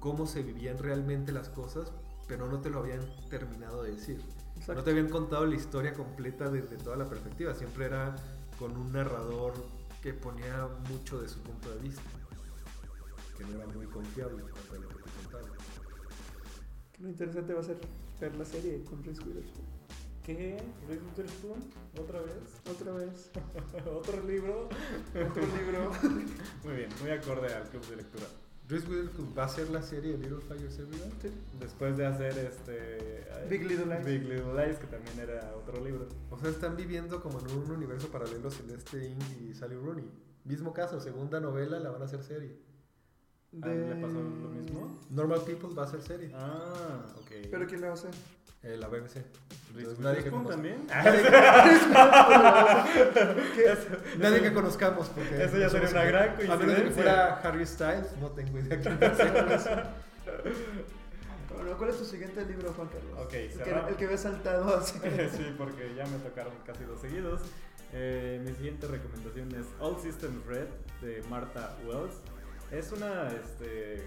[0.00, 1.92] cómo se vivían realmente las cosas,
[2.26, 4.20] pero no te lo habían terminado de decir.
[4.56, 4.74] Exacto.
[4.74, 8.16] No te habían contado la historia completa desde toda la perspectiva, siempre era
[8.58, 9.54] con un narrador
[10.02, 12.02] que ponía mucho de su punto de vista,
[13.38, 15.48] que no era muy confiable cuanto a lo que te contaba.
[16.98, 17.78] Lo interesante va a ser
[18.20, 19.66] ver la serie con Reese Witherspoon.
[20.24, 20.60] ¿Qué?
[20.88, 21.58] ¿Reese Witherspoon?
[22.00, 22.34] ¿Otra vez?
[22.68, 23.30] Otra vez,
[23.86, 24.68] ¿Otro libro?
[25.14, 25.92] otro libro.
[26.64, 28.26] Muy bien, muy acorde al club de lectura.
[28.66, 31.12] Reese Witherspoon va a ser la serie de Little Fires Everywhere.
[31.22, 31.30] Sí.
[31.60, 33.26] Después de hacer este...
[33.48, 34.04] Big Little Lies.
[34.04, 36.08] Big Little Lies, que también era otro libro.
[36.30, 40.10] O sea, están viviendo como en un universo paralelo Celeste Ing y Sally Rooney.
[40.44, 42.67] Mismo caso, segunda novela la van a hacer serie.
[43.62, 44.98] Ah, ¿Le pasó lo mismo?
[45.10, 46.30] Normal People va a ser serie.
[46.34, 47.30] Ah, ok.
[47.50, 48.10] ¿Pero quién la va a hacer?
[48.62, 49.14] Eh, la BBC.
[49.74, 50.86] ¿Reese Entonces, nadie, que también?
[54.18, 55.08] Nadie que conozcamos.
[55.08, 56.92] Porque Eso ya no sería una gran A menos que coincidencia.
[56.92, 59.86] fuera Harry Styles, no tengo idea quién va a ser.
[61.54, 63.18] Bueno, ¿cuál es tu siguiente libro, Juan Carlos?
[63.24, 64.98] Ok, el que, el que ves saltado así.
[65.36, 67.42] sí, porque ya me tocaron casi dos seguidos.
[67.92, 70.68] Eh, mi siguiente recomendación es All Systems Red
[71.00, 72.16] de Martha Wells.
[72.70, 74.04] Es una este,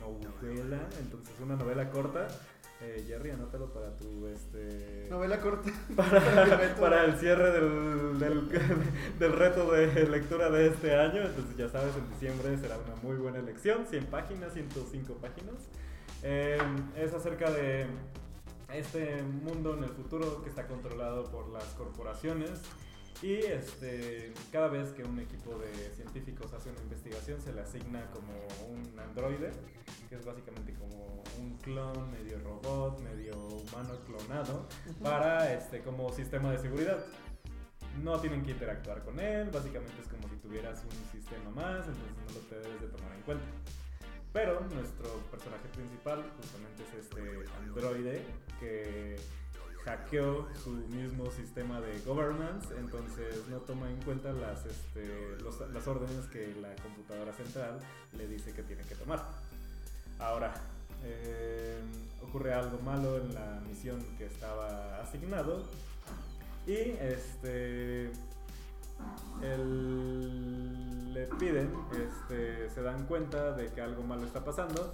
[0.00, 2.28] novela, entonces una novela corta.
[2.80, 5.72] Eh, Jerry, anótalo para tu este, Novela corta.
[5.96, 8.48] para, para el cierre del, del,
[9.18, 11.22] del reto de lectura de este año.
[11.22, 13.86] Entonces ya sabes, en diciembre será una muy buena elección.
[13.86, 15.54] 100 páginas, 105 páginas.
[16.22, 16.58] Eh,
[16.96, 17.86] es acerca de
[18.72, 22.60] este mundo en el futuro que está controlado por las corporaciones.
[23.20, 28.08] Y este, cada vez que un equipo de científicos hace una investigación se le asigna
[28.12, 28.32] como
[28.68, 29.50] un androide,
[30.08, 34.68] que es básicamente como un clon, medio robot, medio humano clonado,
[35.02, 37.04] para este como sistema de seguridad.
[38.04, 42.16] No tienen que interactuar con él, básicamente es como si tuvieras un sistema más, entonces
[42.24, 43.44] no lo te debes de tomar en cuenta.
[44.32, 47.20] Pero nuestro personaje principal justamente es este
[47.58, 48.22] androide
[48.60, 49.16] que
[49.84, 55.38] hackeó su mismo sistema de governance, entonces no toma en cuenta las, este,
[55.72, 57.78] las órdenes que la computadora central
[58.16, 59.24] le dice que tiene que tomar.
[60.18, 60.54] Ahora,
[61.04, 61.80] eh,
[62.22, 65.64] ocurre algo malo en la misión que estaba asignado
[66.66, 68.10] y este
[71.14, 74.92] le piden, este, se dan cuenta de que algo malo está pasando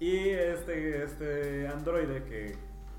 [0.00, 2.56] y este, este androide que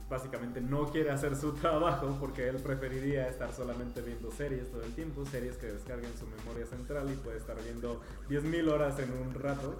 [0.09, 4.93] básicamente no quiere hacer su trabajo porque él preferiría estar solamente viendo series todo el
[4.93, 9.33] tiempo, series que descarguen su memoria central y puede estar viendo 10.000 horas en un
[9.33, 9.79] rato,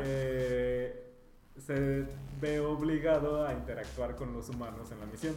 [0.00, 1.06] eh,
[1.58, 2.06] se
[2.40, 5.34] ve obligado a interactuar con los humanos en la misión.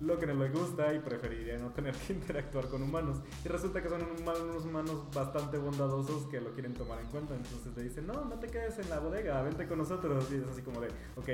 [0.00, 3.22] Lo que no le gusta y preferiría no tener que interactuar con humanos.
[3.44, 7.34] Y resulta que son unos humanos bastante bondadosos que lo quieren tomar en cuenta.
[7.34, 10.30] Entonces le dicen, no, no te quedes en la bodega, vente con nosotros.
[10.30, 11.28] Y es así como de, ok,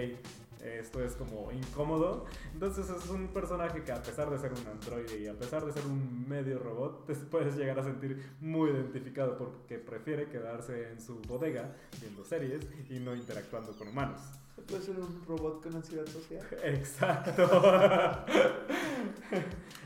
[0.62, 2.26] esto es como incómodo.
[2.52, 5.72] Entonces es un personaje que a pesar de ser un androide y a pesar de
[5.72, 11.00] ser un medio robot, te puedes llegar a sentir muy identificado porque prefiere quedarse en
[11.00, 14.20] su bodega viendo series y no interactuando con humanos.
[14.54, 16.46] Se puede ser un robot con ansiedad social.
[16.62, 18.24] Exacto.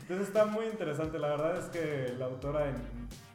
[0.01, 1.19] Entonces está muy interesante.
[1.19, 2.75] La verdad es que la autora en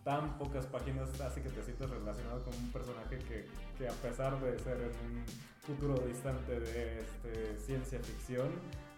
[0.04, 3.46] tan pocas páginas hace que te sientas relacionado con un personaje que,
[3.78, 5.24] que a pesar de ser en un
[5.60, 8.50] futuro distante de este, ciencia ficción,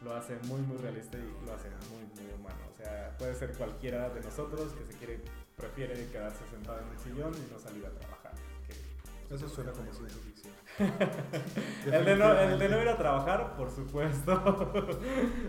[0.03, 2.57] lo hace muy muy realista y lo hace muy muy humano.
[2.73, 5.20] O sea, puede ser cualquiera de nosotros que se quiere,
[5.57, 8.33] prefiere quedarse sentado en el sillón y no salir a trabajar.
[8.66, 10.55] Que- Eso suena como ciencia ficción.
[11.93, 14.91] el, de no, el de no ir a trabajar, por supuesto.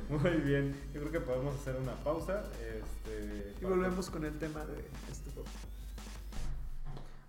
[0.09, 0.75] muy bien.
[0.93, 2.43] Yo creo que podemos hacer una pausa.
[2.61, 4.79] Este, Y volvemos con el tema de
[5.11, 5.65] este podcast.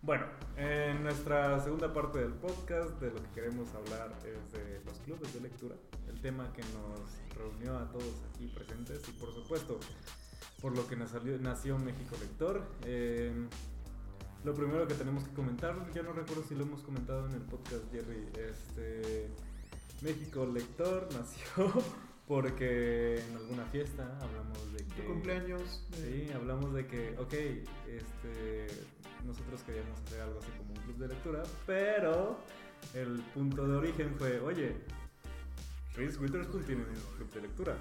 [0.02, 4.98] Bueno, en nuestra segunda parte del podcast de lo que queremos hablar es de los
[5.00, 5.74] clubes de lectura,
[6.08, 7.00] el tema que nos
[7.36, 9.80] reunió a todos aquí presentes y por supuesto
[10.60, 12.62] por lo que nació México Lector.
[12.84, 13.32] Eh,
[14.44, 17.42] lo primero que tenemos que comentar, ya no recuerdo si lo hemos comentado en el
[17.42, 19.28] podcast Jerry, este,
[20.02, 21.72] México Lector nació
[22.28, 25.02] porque en alguna fiesta hablamos de que...
[25.02, 25.84] Tu cumpleaños.
[25.90, 27.32] de- Sí, hablamos de que, ok,
[27.88, 28.66] este,
[29.24, 32.38] nosotros queríamos hacer algo así como un club de lectura, pero
[32.94, 34.76] el punto de origen fue, oye,
[35.94, 37.76] Reese Witherspoon tiene un club de lectura.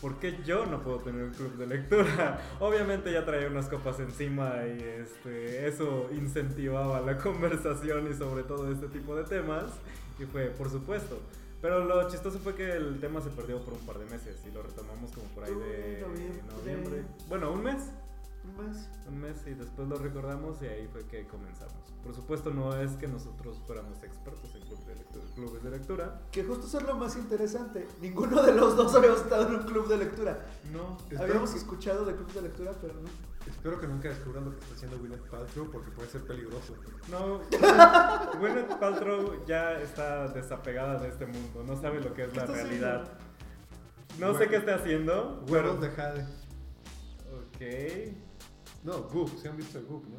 [0.00, 2.40] ¿Por qué yo no puedo tener un club de lectura?
[2.60, 8.70] Obviamente ya traía unas copas encima y este, eso incentivaba la conversación y sobre todo
[8.70, 9.64] este tipo de temas.
[10.18, 11.18] Y fue, por supuesto.
[11.60, 14.54] Pero lo chistoso fue que el tema se perdió por un par de meses y
[14.54, 16.42] lo retomamos como por ahí de Noviembre.
[16.56, 17.02] noviembre.
[17.28, 17.90] Bueno, un mes.
[18.48, 18.88] Un mes.
[19.06, 21.74] Un mes y después lo recordamos y ahí fue que comenzamos.
[22.02, 26.20] Por supuesto no es que nosotros fuéramos expertos en club de lectura- clubes de lectura.
[26.32, 27.86] Que justo eso es lo más interesante.
[28.00, 30.38] Ninguno de los dos habíamos estado en un club de lectura.
[30.72, 30.96] No.
[31.20, 33.08] Habíamos que- escuchado de clubes de lectura, pero no.
[33.46, 36.74] Espero que nunca descubran lo que está haciendo Gwyneth Paltrow porque puede ser peligroso.
[37.10, 37.40] No,
[38.38, 42.44] Gwyneth Paltrow ya está desapegada de este mundo, no sabe lo que es ¿Qué la
[42.46, 43.08] realidad.
[44.18, 44.38] No Bueno.
[44.38, 45.42] sé qué está haciendo.
[45.46, 46.26] pero- Huevos de Jade.
[47.32, 48.27] Ok.
[48.84, 50.18] No, Goop, se han visto el Goop, ¿no?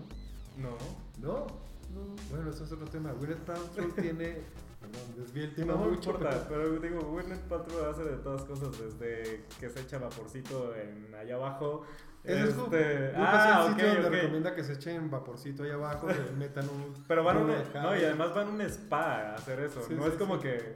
[0.69, 0.77] No.
[1.21, 1.47] No.
[1.93, 2.15] No.
[2.29, 3.11] Bueno, eso es otro tema.
[3.13, 4.41] Gwyneth Paltrow tiene.
[4.79, 6.11] Perdón, desvié el tema No mucho.
[6.11, 10.73] importa, pero- pero digo, Gwyneth Paltrow hace de todas cosas, desde que se echa vaporcito
[10.75, 11.83] en allá abajo.
[12.23, 12.73] Ese es Goop.
[12.73, 14.13] este- Goop ah, es el ok, sitio donde ok.
[14.23, 16.93] recomienda que se echen vaporcito ahí abajo, le metan un.
[17.07, 19.81] Pero van a un, no, y además van a un spa a hacer eso.
[19.87, 20.43] Sí, no sí, es como sí.
[20.43, 20.73] que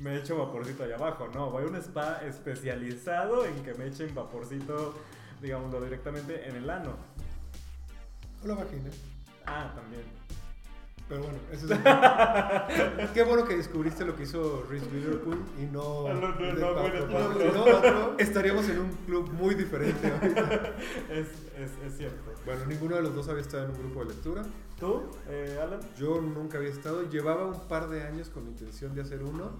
[0.00, 1.28] me echo vaporcito allá abajo.
[1.34, 4.94] No, voy a un spa especializado en que me echen vaporcito,
[5.40, 6.96] digámoslo directamente, en el ano.
[8.42, 8.90] O la vagina.
[9.46, 10.02] Ah, también.
[11.10, 13.10] Pero bueno, eso es.
[13.14, 16.08] Qué bueno que descubriste lo que hizo Reese Witherspoon y no.
[16.14, 20.74] No, no, no, Gwyneth no, si no, estaríamos en un club muy diferente ahorita.
[21.10, 21.26] Es,
[21.58, 22.32] es, es cierto.
[22.46, 24.42] Bueno, ninguno de los dos había estado en un grupo de lectura.
[24.80, 25.78] ¿Tú, eh, Alan?
[25.98, 27.02] Yo nunca había estado.
[27.10, 29.50] Llevaba un par de años con la intención de hacer uno.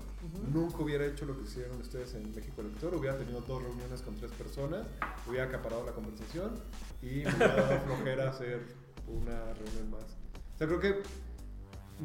[0.50, 2.94] Nunca hubiera hecho lo que hicieron ustedes en México Lector.
[2.94, 4.86] Hubiera tenido dos reuniones con tres personas.
[5.28, 6.52] Hubiera acaparado la conversación.
[7.02, 8.62] Y me hubiera dado flojera hacer
[9.06, 10.04] una reunión más.
[10.54, 11.02] O sea, creo que.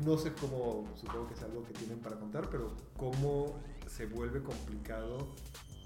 [0.03, 0.85] No sé cómo.
[0.97, 2.49] Supongo que es algo que tienen para contar.
[2.49, 5.29] Pero cómo se vuelve complicado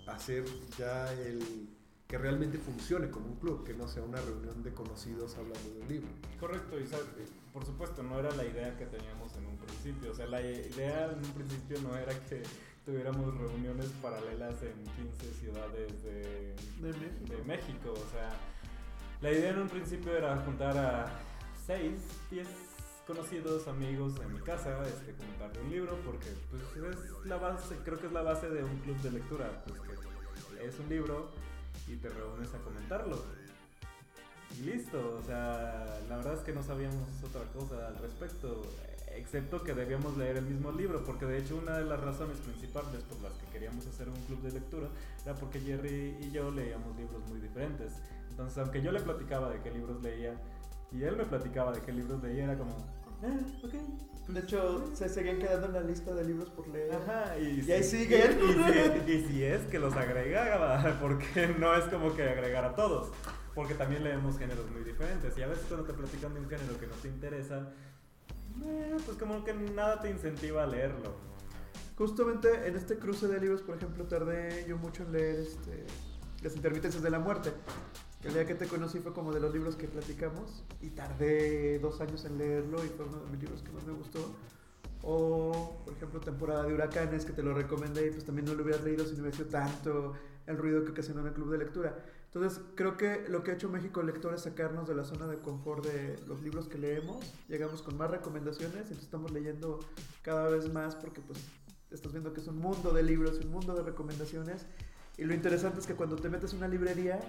[0.08, 0.46] hacer
[0.80, 1.70] ya el.
[2.10, 5.82] Que realmente funcione como un club, que no sea una reunión de conocidos hablando de
[5.82, 6.08] un libro.
[6.40, 7.04] Correcto, y sabe-
[7.54, 10.12] por supuesto no era la idea que teníamos en un principio.
[10.12, 12.42] O sea, la idea en un principio no era que
[12.84, 17.26] tuviéramos reuniones paralelas en 15 ciudades de, De México.
[17.30, 17.94] de México.
[17.94, 18.32] O sea,
[19.22, 21.12] la idea en un principio era juntar a
[21.68, 21.92] 6,
[22.32, 22.48] 10
[23.06, 26.64] conocidos, amigos en mi casa, este, comentar de un libro, porque pues
[26.96, 30.56] es la base, creo que es la base de un club de lectura, pues que
[30.56, 31.30] lees un libro
[31.88, 33.18] y te reúnes a comentarlo.
[34.58, 38.62] Y listo, o sea, la verdad es que no sabíamos otra cosa al respecto,
[39.16, 43.04] excepto que debíamos leer el mismo libro, porque de hecho una de las razones principales
[43.04, 44.88] por las que queríamos hacer un club de lectura
[45.24, 47.94] era porque Jerry y yo leíamos libros muy diferentes.
[48.30, 50.34] Entonces, aunque yo le platicaba de qué libros leía
[50.92, 52.72] y él me platicaba de qué libros leía, era como,
[53.24, 53.74] ah, ok.
[54.34, 56.94] De hecho, se seguían quedando en la lista de libros por leer.
[56.94, 58.38] Ajá, y, Y ahí si- siguen.
[58.40, 58.54] Y,
[59.12, 63.12] si, y si es que los agregaba, porque no es como que agregar a todos,
[63.56, 65.36] porque también leemos géneros muy diferentes.
[65.38, 67.72] Y a veces cuando te platican de un género que no te interesa,
[68.64, 71.16] eh, pues como que nada te incentiva a leerlo.
[71.98, 75.86] Justamente en este cruce de libros, por ejemplo, tardé yo mucho en leer este,
[76.44, 77.52] Las intermitencias de la muerte.
[78.24, 82.02] El día que te conocí fue como de los libros que platicamos y tardé dos
[82.02, 84.36] años en leerlo y fue uno de mis libros que más me gustó.
[85.04, 88.64] O, por ejemplo, Temporada de Huracanes, que te lo recomendé y pues también no lo
[88.64, 90.14] hubieras leído si no hubiera sido tanto
[90.48, 91.96] el ruido que ocasionó en el club de lectura.
[92.26, 95.40] Entonces, creo que lo que ha hecho México Lector es sacarnos de la zona de
[95.40, 97.26] confort de los libros que leemos.
[97.48, 99.80] Llegamos con más recomendaciones y estamos leyendo
[100.22, 101.40] cada vez más porque pues
[101.90, 104.66] estás viendo que es un mundo de libros, un mundo de recomendaciones.
[105.18, 107.20] Y lo interesante es que cuando te metes en una librería,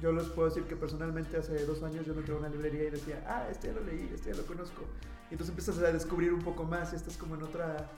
[0.00, 2.84] yo les puedo decir que personalmente hace dos años yo me entré a una librería
[2.84, 4.82] y decía, ah, este ya lo leí, este ya lo conozco.
[5.30, 7.88] Y entonces empiezas a descubrir un poco más y estás como en otra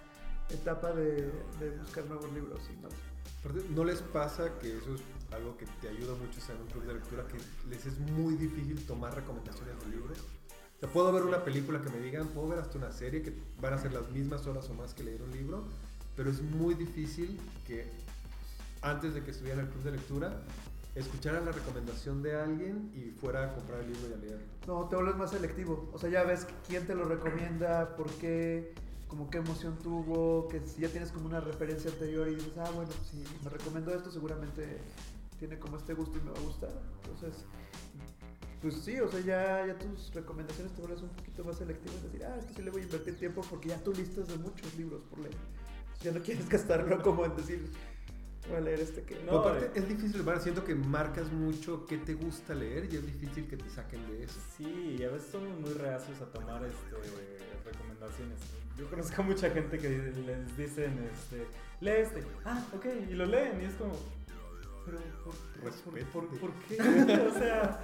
[0.51, 1.31] etapa de,
[1.81, 2.93] buscar nuevos libros y más.
[3.75, 6.95] ¿No les pasa que eso es algo que te ayuda mucho en un club de
[6.95, 10.19] lectura, que les es muy difícil tomar recomendaciones de libros?
[10.19, 13.33] O sea, puedo ver una película que me digan, puedo ver hasta una serie que
[13.61, 15.65] van a ser las mismas horas o más que leer un libro,
[16.17, 17.91] pero es muy difícil que
[18.83, 20.43] antes de que estuviera en el club de lectura,
[20.97, 24.47] escuchara la recomendación de alguien y fuera a comprar el libro y a leerlo.
[24.67, 25.91] No, te vuelves más selectivo.
[25.93, 28.75] O sea, ya ves quién te lo recomienda, por qué,
[29.07, 32.71] como qué emoción tuvo, que si ya tienes como una referencia anterior y dices, ah,
[32.75, 34.79] bueno, si me recomendó esto, seguramente
[35.39, 36.71] tiene como este gusto y me va a gustar.
[37.05, 37.45] Entonces,
[38.63, 41.95] pues sí, o sea, ya, ya tus recomendaciones te vuelves un poquito más selectivo.
[41.95, 44.39] Es decir, ah, esto sí le voy a invertir tiempo porque ya tú listas de
[44.39, 45.37] muchos libros por leer.
[46.03, 47.71] Ya no quieres gastarlo como en decir,
[48.49, 49.71] voy a leer este que No, aparte, eh.
[49.75, 50.43] es difícil, ¿verdad?
[50.43, 54.25] siento que marcas mucho qué te gusta leer y es difícil que te saquen de
[54.25, 54.39] eso.
[54.57, 56.97] Sí, y a veces somos muy reacios a tomar este,
[57.65, 58.39] recomendaciones.
[58.79, 61.47] Yo conozco a mucha gente que les dicen, este,
[61.81, 63.95] lee este, ah, ok, y lo leen, y es como,
[64.85, 65.73] pero, ¿por,
[66.13, 66.77] por, por- por qué?
[67.35, 67.81] o sea,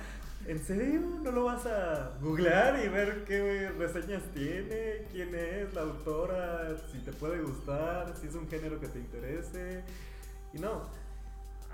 [0.47, 1.01] ¿en serio?
[1.23, 5.07] ¿No lo vas a googlear y ver qué reseñas tiene?
[5.11, 6.77] ¿Quién es la autora?
[6.93, 9.83] Si te puede gustar, si es un género que te interese.
[10.53, 10.83] Y no,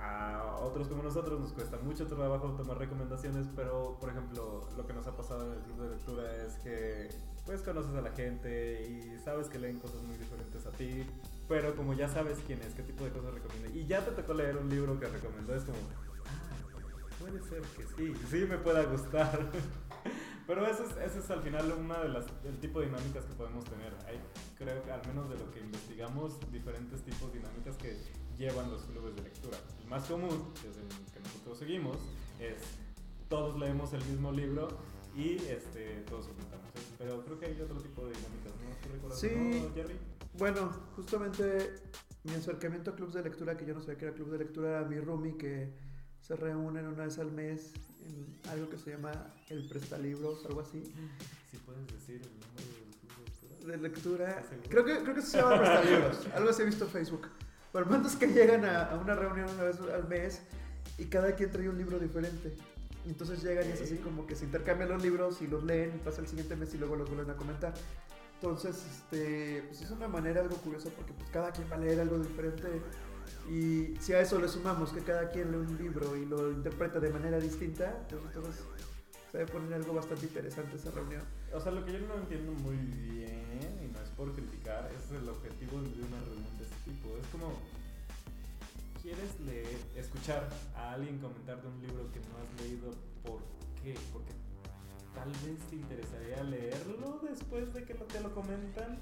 [0.00, 4.92] a otros como nosotros nos cuesta mucho trabajo tomar recomendaciones, pero por ejemplo, lo que
[4.92, 7.08] nos ha pasado en el club de lectura es que
[7.44, 11.06] pues conoces a la gente y sabes que leen cosas muy diferentes a ti,
[11.48, 14.34] pero como ya sabes quién es, qué tipo de cosas recomienda, y ya te tocó
[14.34, 15.78] leer un libro que recomendó, es como,
[16.26, 19.50] ah, puede ser que sí, sí me pueda gustar.
[20.46, 23.34] Pero eso es, eso es al final una de las del tipo de dinámicas que
[23.34, 23.92] podemos tener.
[24.06, 24.18] Hay,
[24.56, 27.98] creo que al menos de lo que investigamos, diferentes tipos de dinámicas que
[28.38, 29.58] llevan los clubes de lectura.
[29.82, 31.96] El más común, desde el que nosotros seguimos,
[32.38, 32.56] es
[33.28, 34.68] todos leemos el mismo libro
[35.16, 36.94] y este, todos comentamos eso.
[36.98, 38.76] Pero creo que hay otro tipo de dinámicas, ¿no?
[38.82, 39.28] ¿Tú recuerdas Sí.
[39.68, 39.96] no, Jerry?
[40.34, 41.74] Bueno, justamente
[42.24, 44.68] mi acercamiento a clubes de lectura, que yo no sabía que era club de lectura,
[44.78, 45.72] era mi roomie que
[46.20, 47.72] se reúnen una vez al mes
[48.04, 50.82] en algo que se llama el prestalibros, algo así,
[51.50, 54.26] Si puedes decir el nombre del club de lectura.
[54.26, 54.68] de lectura.
[54.68, 57.28] Creo que, creo que se llama prestalibros, algo así he visto en Facebook.
[57.72, 60.42] Pero el punto es que llegan a, a una reunión una vez al mes
[60.98, 62.56] y cada quien trae un libro diferente.
[63.06, 65.98] Entonces llegan y es así como que se intercambian los libros y los leen y
[65.98, 67.72] pasa el siguiente mes y luego los vuelven a comentar.
[68.34, 72.00] Entonces, este, pues es una manera algo curiosa porque pues cada quien va a leer
[72.00, 72.80] algo diferente
[73.50, 77.00] y si a eso le sumamos que cada quien lee un libro y lo interpreta
[77.00, 78.64] de manera distinta, pues entonces
[79.30, 81.22] se debe poner algo bastante interesante esa reunión.
[81.52, 85.10] O sea, lo que yo no entiendo muy bien, y no es por criticar, es
[85.10, 87.16] el objetivo de una reunión de este tipo.
[87.20, 87.52] Es como,
[89.02, 92.90] ¿quieres leer, escuchar a alguien comentar de un libro que no has leído?
[93.24, 93.40] ¿Por
[93.82, 93.94] qué?
[94.12, 94.32] Porque
[95.14, 98.98] tal vez te interesaría leerlo después de que te lo comentan.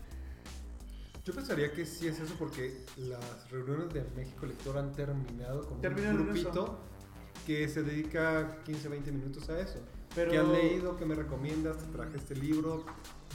[1.24, 5.84] Yo pensaría que sí es eso porque las reuniones de México Lector han terminado con
[5.84, 6.78] un grupito
[7.44, 9.80] que se dedica 15, 20 minutos a eso.
[10.16, 10.96] Pero- ¿Qué has leído?
[10.96, 11.76] ¿Qué me recomiendas?
[11.78, 12.84] Te traje este libro.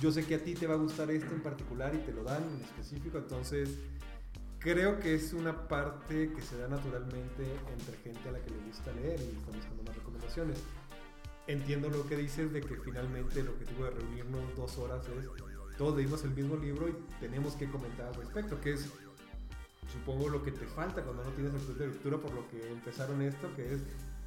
[0.01, 2.23] Yo sé que a ti te va a gustar este en particular y te lo
[2.23, 3.19] dan en específico.
[3.19, 3.69] Entonces,
[4.59, 7.45] creo que es una parte que se da naturalmente
[7.77, 10.57] entre gente a la que le gusta leer y están buscando más recomendaciones.
[11.47, 15.95] Entiendo lo que dices de que finalmente el objetivo de reunirnos dos horas es todos
[15.97, 18.89] leímos el mismo libro y tenemos que comentar al respecto, que es
[19.91, 22.71] supongo lo que te falta cuando no tienes el club de lectura por lo que
[22.71, 23.81] empezaron esto, que es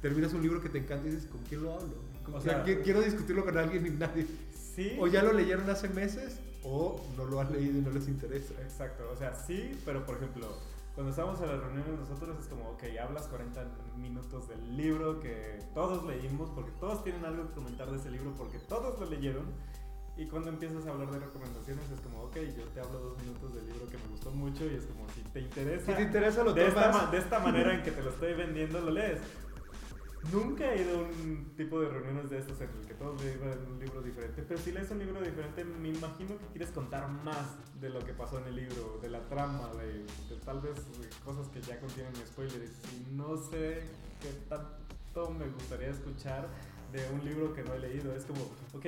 [0.05, 1.95] terminas un libro que te encanta y dices, ¿con quién lo hablo?
[2.31, 4.27] O O sea, sea, qui- quiero discutirlo con alguien y nadie.
[4.75, 4.95] Sí.
[4.99, 8.53] O ya lo leyeron hace meses o no lo han leído y no les interesa.
[8.61, 10.47] Exacto, o sea, sí, pero por ejemplo,
[10.93, 13.65] cuando estamos en las reuniones nosotros es como, ok, hablas 40
[13.99, 18.31] minutos del libro que todos leímos, porque todos tienen algo que comentar de ese libro,
[18.37, 19.45] porque todos lo leyeron.
[20.17, 23.53] Y cuando empiezas a hablar de recomendaciones es como, ok, yo te hablo dos minutos
[23.53, 26.43] del libro que me gustó mucho y es como, si te interesa, Si te interesa
[26.43, 27.05] lo de, esta, tomas.
[27.05, 29.19] ma- de esta manera en que te lo estoy vendiendo, lo lees.
[30.31, 33.39] Nunca he ido a un tipo de reuniones de estos en el que todos leen
[33.67, 37.55] un libro diferente, pero si lees un libro diferente, me imagino que quieres contar más
[37.79, 40.05] de lo que pasó en el libro, de la trama, de,
[40.43, 40.73] tal vez
[41.23, 42.71] cosas que ya contienen spoilers.
[42.93, 43.83] Y no sé
[44.19, 46.47] qué tanto me gustaría escuchar
[46.91, 48.15] de un libro que no he leído.
[48.15, 48.41] Es como,
[48.73, 48.85] ok,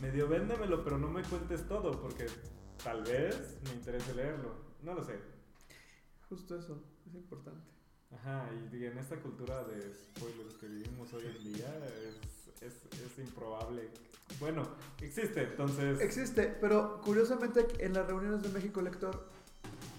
[0.00, 2.26] medio véndemelo, pero no me cuentes todo, porque
[2.84, 4.54] tal vez me interese leerlo.
[4.82, 5.18] No lo sé.
[6.28, 7.77] Justo eso, es importante.
[8.14, 11.68] Ajá, y en esta cultura de spoilers que vivimos hoy en día
[12.06, 13.88] es, es, es improbable.
[14.40, 14.66] Bueno,
[15.00, 16.00] existe, entonces...
[16.00, 19.28] Existe, pero curiosamente en las reuniones de México Lector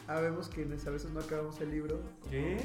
[0.07, 1.99] habemos quienes a veces no acabamos el libro.
[2.29, 2.57] ¿Qué?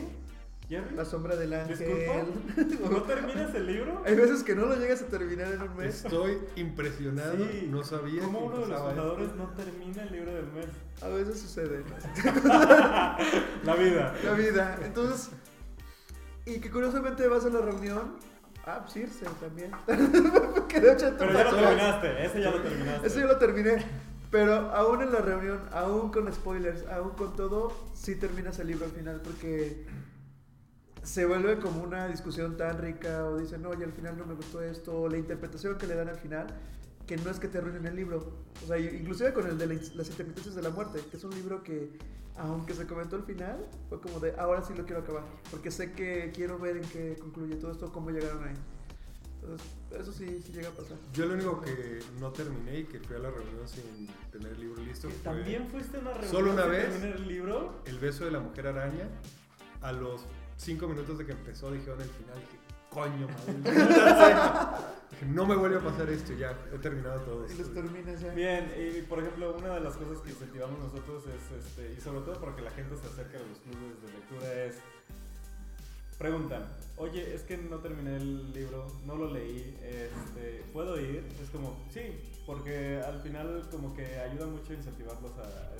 [0.75, 0.95] ¿Jerry?
[0.97, 1.79] La sombra del ángel.
[1.79, 2.91] ¿Disculpa?
[2.91, 4.03] ¿No terminas el libro?
[4.05, 6.05] Hay veces que no lo llegas a terminar en un mes.
[6.05, 7.68] Estoy impresionado, Sí.
[7.70, 9.37] no sabía ¿Cómo uno de los fundadores esto.
[9.39, 10.66] no termina el libro del mes?
[11.03, 11.83] A veces sucede.
[13.64, 14.14] La vida.
[14.25, 14.79] La vida.
[14.85, 15.31] Entonces,
[16.47, 18.16] y que curiosamente vas a la reunión.
[18.66, 19.70] Ah, pues irse también.
[20.68, 23.07] que de hecho Pero ya lo terminaste, ese ya lo terminaste.
[23.07, 23.85] Eso yo lo terminé.
[24.31, 28.87] Pero aún en la reunión, aún con spoilers, aún con todo, sí terminas el libro
[28.87, 29.85] al final porque
[31.05, 34.35] se vuelve como una discusión tan rica o dicen, no, y al final no me
[34.35, 36.47] gustó esto, o la interpretación que le dan al final,
[37.07, 38.33] que no es que te arruinen el libro.
[38.63, 41.35] O sea, inclusive con el de la- las interpretaciones de la muerte, que es un
[41.35, 41.91] libro que,
[42.37, 45.93] aunque se comentó al final, fue como de, ahora sí lo quiero acabar, porque sé
[45.93, 48.55] que quiero ver en qué concluye todo esto, cómo llegaron ahí.
[49.43, 49.67] Entonces,
[50.01, 50.97] eso sí, sí llega a pasar.
[51.13, 54.61] Yo lo único que no terminé y que fui a la reunión sin tener el
[54.61, 56.89] libro listo fue ¿También fuiste a una reunión Solo una sin vez.
[56.89, 57.83] terminar el libro?
[57.85, 59.07] El beso de la mujer araña.
[59.83, 60.25] A los
[60.57, 62.59] cinco minutos de que empezó dijeron el final, dije,
[62.91, 63.55] coño, madre.
[65.11, 67.47] dije, no me vuelve a pasar esto, ya, he terminado todo.
[67.51, 68.33] Y los terminas ya.
[68.33, 72.21] Bien, y por ejemplo, una de las cosas que incentivamos nosotros es, este, y sobre
[72.21, 74.77] todo para que la gente se acerque a los clubes de lectura, es.
[76.19, 76.63] Preguntan,
[76.97, 81.27] oye, es que no terminé el libro, no lo leí, este, ¿puedo ir?
[81.43, 82.03] Es como, sí,
[82.47, 85.74] porque al final como que ayuda mucho a incentivarlos a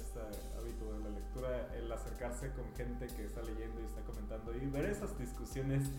[1.35, 5.91] lectura, el acercarse con gente que está leyendo y está comentando y ver esas discusiones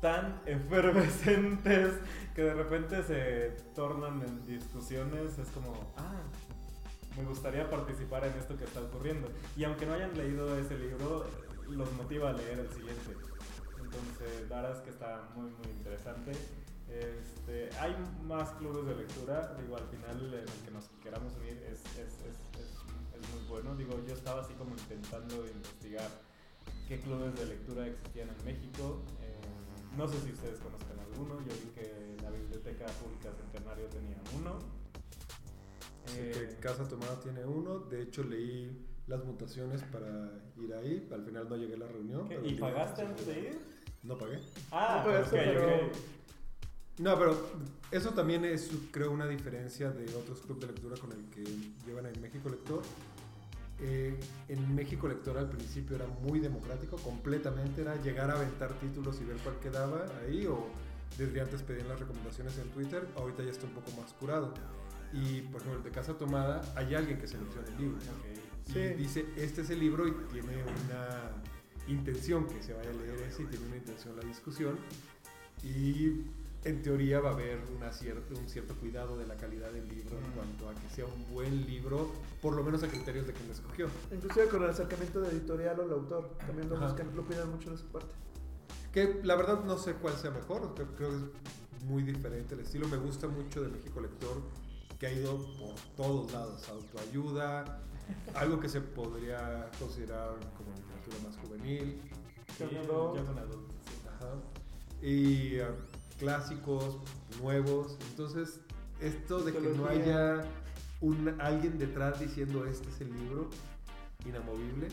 [0.00, 1.94] tan efervescentes
[2.34, 6.22] que de repente se tornan en discusiones, es como, ah,
[7.16, 9.28] me gustaría participar en esto que está ocurriendo.
[9.56, 11.26] Y aunque no hayan leído ese libro,
[11.68, 13.16] los motiva a leer el siguiente.
[13.80, 16.32] Entonces, la verdad es que está muy, muy interesante.
[16.88, 21.62] Este, hay más clubes de lectura, digo, al final en el que nos queramos unir
[21.70, 22.77] es, es, es, es,
[23.20, 23.74] es muy bueno.
[23.76, 26.08] Digo, yo estaba así como intentando investigar
[26.86, 29.02] qué clubes de lectura existían en México.
[29.22, 34.16] Eh, no sé si ustedes conozcan alguno, yo vi que la Biblioteca Pública Centenario tenía
[34.38, 34.58] uno.
[36.06, 41.08] Sé Eh, que Casa Tomada tiene uno, de hecho leí las mutaciones para ir ahí,
[41.12, 42.28] al final no llegué a la reunión.
[42.30, 42.60] ¿Y llegué.
[42.60, 43.60] pagaste antes de ir?
[44.02, 44.40] No pagué.
[44.70, 45.92] Ah, No pagaste, ok, pero- ok.
[46.98, 47.50] No, pero
[47.90, 51.44] eso también es, creo, una diferencia de otros clubes de lectura con el que
[51.86, 52.82] llevan en México Lector.
[53.80, 54.18] Eh,
[54.48, 59.24] en México Lector al principio era muy democrático, completamente era llegar a aventar títulos y
[59.24, 60.66] ver cuál quedaba ahí, o
[61.16, 64.52] desde antes pedían las recomendaciones en Twitter, ahorita ya está un poco más curado.
[65.12, 67.96] Y por ejemplo, el de Casa Tomada, hay alguien que selecciona el libro.
[67.98, 68.68] Ok.
[68.68, 68.80] Y Sí.
[68.98, 71.30] dice, este es el libro y tiene una
[71.86, 74.76] intención que se vaya a leer ese y tiene una intención la discusión.
[75.62, 76.24] Y
[76.64, 80.18] en teoría va a haber una cier- un cierto cuidado de la calidad del libro
[80.18, 80.34] en Mm.
[80.34, 82.10] cuanto a que sea un buen libro,
[82.42, 83.88] por lo menos a criterios de quien lo escogió.
[84.12, 87.68] Inclusive con el acercamiento de editorial o el autor, también lo buscan, lo cuidan mucho
[87.68, 88.14] en esa parte.
[88.92, 91.16] Que la verdad no sé cuál sea mejor, creo, creo que
[91.76, 92.88] es muy diferente el estilo.
[92.88, 94.42] Me gusta mucho de México Lector,
[94.98, 97.82] que ha ido por todos lados, autoayuda,
[98.34, 102.00] algo que se podría considerar como literatura más juvenil,
[102.56, 104.08] Sí, Adult, sí.
[104.08, 104.34] Ajá.
[105.06, 105.70] Y ah,
[106.18, 106.98] clásicos,
[107.42, 107.96] nuevos.
[108.10, 108.60] Entonces,
[109.00, 110.44] esto de que no haya
[111.00, 113.48] un, alguien detrás diciendo este es el libro
[114.26, 114.88] inamovible.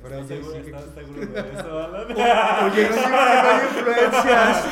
[0.00, 2.06] Fuera ¿Estás de seguro, sí que- estás seguro de eso, Alan?
[2.72, 4.66] Oye, No hay influencias.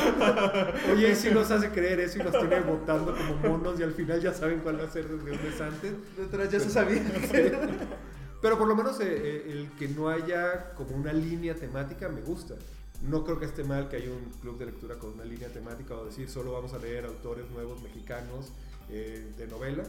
[0.93, 4.21] Oye, si nos hace creer eso y nos tiene votando como monos y al final
[4.21, 5.95] ya saben cuál va a ser desde un mes antes.
[6.17, 7.03] Detrás ya se sabía.
[8.43, 12.21] Pero por lo menos eh, eh, el que no haya como una línea temática me
[12.21, 12.55] gusta.
[13.03, 15.95] No creo que esté mal que haya un club de lectura con una línea temática
[15.95, 18.53] o decir solo vamos a leer autores nuevos mexicanos
[18.89, 19.85] eh, de novela.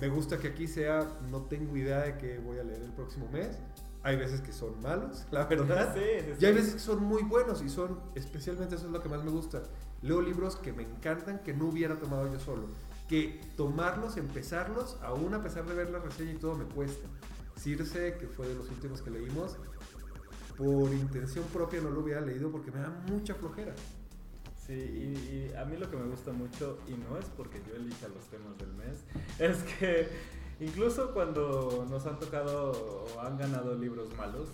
[0.00, 3.28] Me gusta que aquí sea, no tengo idea de qué voy a leer el próximo
[3.32, 3.58] mes.
[4.02, 5.94] Hay veces que son malos, la verdad.
[5.94, 6.36] Sí, sí, sí.
[6.40, 9.22] Y hay veces que son muy buenos y son, especialmente eso es lo que más
[9.24, 9.62] me gusta.
[10.02, 12.66] Leo libros que me encantan que no hubiera tomado yo solo.
[13.08, 17.06] Que tomarlos, empezarlos, aún a pesar de ver la reseña y todo, me cuesta.
[17.58, 19.56] Circe, que fue de los últimos que leímos,
[20.60, 23.74] por intención propia no lo hubiera leído porque me da mucha flojera.
[24.66, 27.74] Sí, y, y a mí lo que me gusta mucho, y no es porque yo
[27.74, 29.04] elija los temas del mes,
[29.38, 30.08] es que
[30.60, 32.72] incluso cuando nos han tocado
[33.16, 34.50] o han ganado libros malos,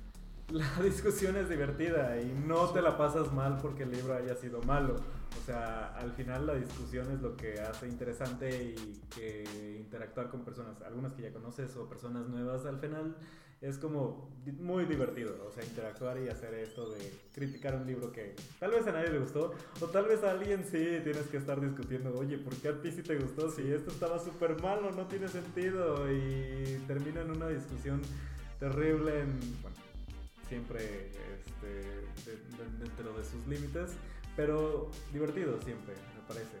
[0.48, 4.62] la discusión es divertida y no te la pasas mal porque el libro haya sido
[4.62, 4.96] malo.
[5.40, 10.42] O sea, al final la discusión es lo que hace interesante y que interactuar con
[10.42, 13.14] personas, algunas que ya conoces o personas nuevas, al final
[13.60, 15.36] es como muy divertido.
[15.46, 19.10] O sea, interactuar y hacer esto de criticar un libro que tal vez a nadie
[19.10, 22.68] le gustó o tal vez a alguien sí tienes que estar discutiendo, oye, ¿por qué
[22.68, 23.50] a ti sí te gustó?
[23.50, 28.00] Si esto estaba súper malo, no tiene sentido y termina en una discusión
[28.58, 29.76] terrible en, bueno,
[30.48, 31.66] siempre este,
[32.30, 33.92] de- de- dentro de sus límites,
[34.36, 36.56] pero divertido siempre, me parece.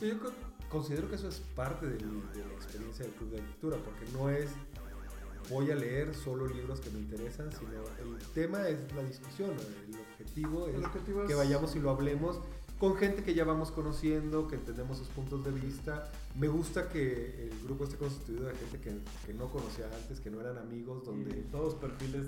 [0.00, 0.32] Yo co-
[0.70, 4.50] considero que eso es parte de la experiencia del club de lectura, porque no es
[5.50, 9.94] voy a leer solo libros que me interesan, sino el tema es la discusión, el
[10.00, 12.40] objetivo es El objetivo es- que vayamos y lo hablemos
[12.78, 16.10] con gente que ya vamos conociendo, que entendemos sus puntos de vista.
[16.38, 20.28] Me gusta que el grupo esté constituido de gente que, que no conocía antes, que
[20.30, 21.38] no eran amigos, donde...
[21.38, 22.26] Y todos perfiles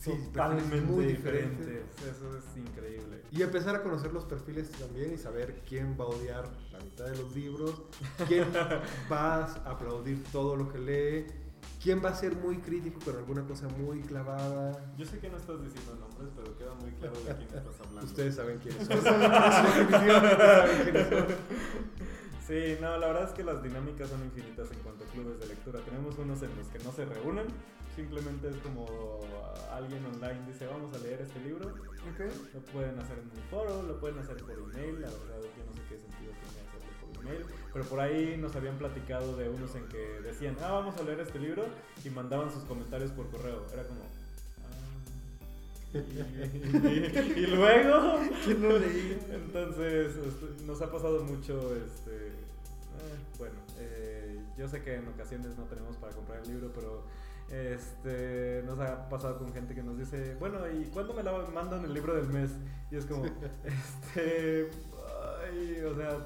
[0.00, 1.58] Sí, totalmente perfiles muy diferentes.
[1.66, 2.02] diferentes.
[2.02, 3.22] Eso es increíble.
[3.32, 7.06] Y empezar a conocer los perfiles también y saber quién va a odiar la mitad
[7.06, 7.72] de los libros,
[8.28, 8.44] quién
[9.10, 11.26] va a aplaudir todo lo que lee,
[11.86, 14.72] quién va a ser muy crítico con alguna cosa muy clavada.
[14.98, 18.04] Yo sé que no estás diciendo nombres, pero queda muy claro de quién estás hablando.
[18.10, 18.98] Ustedes saben quiénes son.
[22.44, 25.46] Sí, no, la verdad es que las dinámicas son infinitas en cuanto a clubes de
[25.46, 25.78] lectura.
[25.84, 27.46] Tenemos unos en los que no se reúnen,
[27.94, 29.20] simplemente es como
[29.72, 31.68] alguien online dice vamos a leer este libro.
[31.68, 32.20] Ok.
[32.52, 35.72] Lo pueden hacer en un foro, lo pueden hacer por email, la verdad yo no
[35.72, 36.85] sé qué sentido tiene hacerlo
[37.72, 41.20] pero por ahí nos habían platicado de unos en que decían, ah, vamos a leer
[41.20, 41.64] este libro
[42.04, 43.64] y mandaban sus comentarios por correo.
[43.72, 44.00] Era como...
[44.02, 45.94] "Ah".
[45.94, 49.18] Y, y luego ¿Quién no leí?
[49.30, 55.56] entonces, este, nos ha pasado mucho, este, eh, bueno, eh, yo sé que en ocasiones
[55.56, 57.02] no tenemos para comprar el libro, pero
[57.50, 61.84] este, nos ha pasado con gente que nos dice, bueno, ¿y cuándo me la mandan
[61.84, 62.50] el libro del mes?
[62.90, 63.24] Y es como,
[63.64, 64.68] este,
[65.44, 66.18] ay, o sea,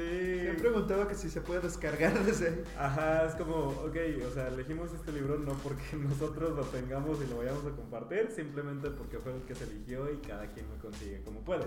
[0.00, 0.40] sí.
[0.44, 2.64] Me han preguntado que si se puede descargar desde ahí.
[2.78, 7.26] Ajá, es como, ok, o sea, elegimos este libro no porque nosotros lo tengamos y
[7.28, 10.78] lo vayamos a compartir, simplemente porque fue el que se eligió y cada quien lo
[10.78, 11.66] consigue como puede.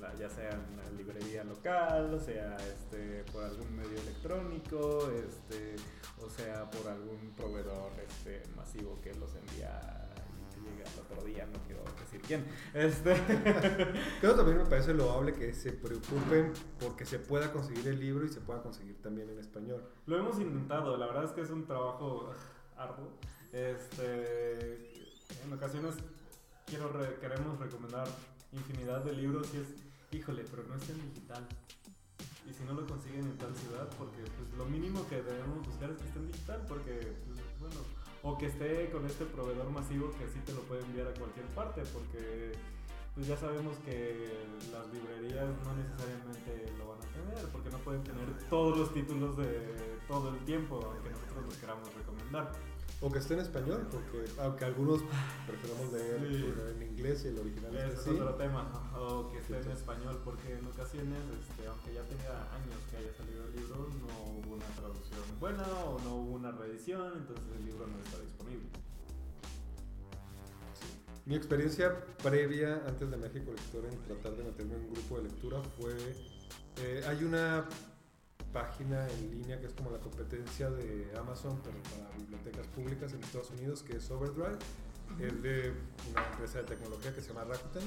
[0.00, 5.76] La- ya sea en la librería local, o sea este, por algún medio electrónico, este,
[6.20, 10.07] o sea por algún proveedor este, masivo que los envía
[10.76, 12.44] llega al otro día, no quiero decir quién.
[12.74, 13.14] Este,
[14.20, 18.28] Pero también me parece loable que se preocupen porque se pueda conseguir el libro y
[18.28, 19.82] se pueda conseguir también en español.
[20.06, 22.32] Lo hemos intentado, la verdad es que es un trabajo
[22.76, 23.08] arduo.
[23.52, 24.90] Este,
[25.44, 25.94] en ocasiones
[26.66, 28.06] quiero re- queremos recomendar
[28.52, 29.68] infinidad de libros y es,
[30.12, 31.46] híjole, pero no está en digital.
[32.48, 35.90] Y si no lo consiguen en tal ciudad, porque pues, lo mínimo que debemos buscar
[35.90, 36.92] es que esté en digital, porque,
[37.26, 37.80] pues, bueno,
[38.22, 41.46] o que esté con este proveedor masivo que sí te lo puede enviar a cualquier
[41.46, 42.52] parte, porque
[43.14, 48.02] pues ya sabemos que las librerías no necesariamente lo van a tener, porque no pueden
[48.04, 52.52] tener todos los títulos de todo el tiempo, aunque nosotros los queramos recomendar.
[53.00, 55.00] O que esté en español, porque aunque algunos
[55.46, 56.52] preferamos leer Sí.
[56.74, 58.10] en inglés y el original es así.
[58.10, 62.52] otro tema, o que esté en Sí, español, porque en ocasiones, este, aunque ya tenga
[62.52, 66.50] años que haya salido el libro, no hubo una traducción buena o no hubo una
[66.50, 68.68] reedición, entonces el libro no está disponible.
[71.24, 75.22] Mi experiencia previa antes de México Lector en tratar de meterme en un grupo de
[75.24, 75.94] lectura fue.
[76.80, 77.68] eh, hay una
[78.52, 83.22] página en línea que es como la competencia de Amazon, pero para bibliotecas públicas en
[83.22, 84.58] Estados Unidos, que es Overdrive.
[85.18, 85.72] Es de
[86.10, 87.82] una empresa de tecnología que se llama Rakuten.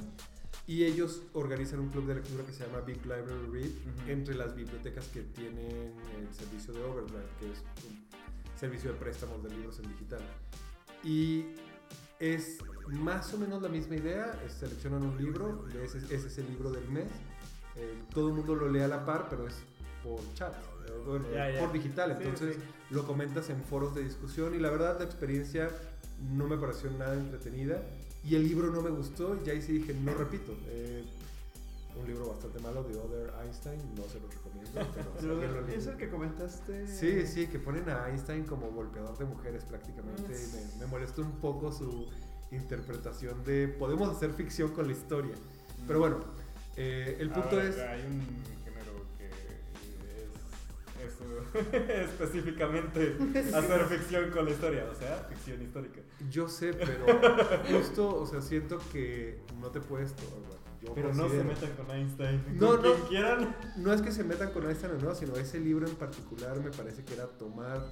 [0.67, 4.09] Y ellos organizan un club de lectura que se llama Big Library Read Ujú.
[4.09, 8.05] entre las bibliotecas que tienen el servicio de Overdrive, que es un
[8.57, 10.21] servicio de préstamos de libros en digital.
[11.03, 11.45] Y
[12.19, 16.69] es más o menos la misma idea, seleccionan un libro, ese, ese es el libro
[16.69, 17.07] del mes,
[17.75, 19.55] eh, todo el mundo lo lee a la par, pero es
[20.03, 20.53] por chat,
[21.05, 21.61] bueno, Ya, es ya.
[21.61, 22.61] por digital, Sí, entonces sí.
[22.89, 25.69] lo comentas en foros de discusión y la verdad la experiencia
[26.33, 27.81] no me pareció nada entretenida
[28.23, 30.55] y el libro no me gustó y ahí sí dije, no repito.
[30.67, 31.03] eh,
[31.99, 34.79] un libro bastante malo de Other Einstein, no se lo recomiendo.
[35.19, 36.87] Pero Es el que comentaste.
[36.87, 40.23] Sí, sí, que ponen a Einstein como golpeador de mujeres prácticamente.
[40.33, 42.07] Y Me, me molestó un poco su
[42.51, 45.35] interpretación de podemos hacer ficción con la historia.
[45.85, 46.19] Pero bueno,
[46.77, 47.77] eh, el punto Ahora, es...
[47.79, 48.21] Hay un
[51.05, 51.23] eso,
[51.75, 53.15] específicamente
[53.55, 56.01] hacer ficción con la historia, o sea, ficción histórica.
[56.29, 57.05] Yo sé, pero
[57.71, 60.13] justo, o sea, siento que no te puedes...
[60.15, 62.43] to- bueno, yo Pero no se metan con Einstein.
[62.59, 63.07] No, con no.
[63.07, 63.55] quieran.
[63.77, 66.71] No es que se metan con Einstein o no, sino ese libro en particular me
[66.71, 67.85] parece que era tomar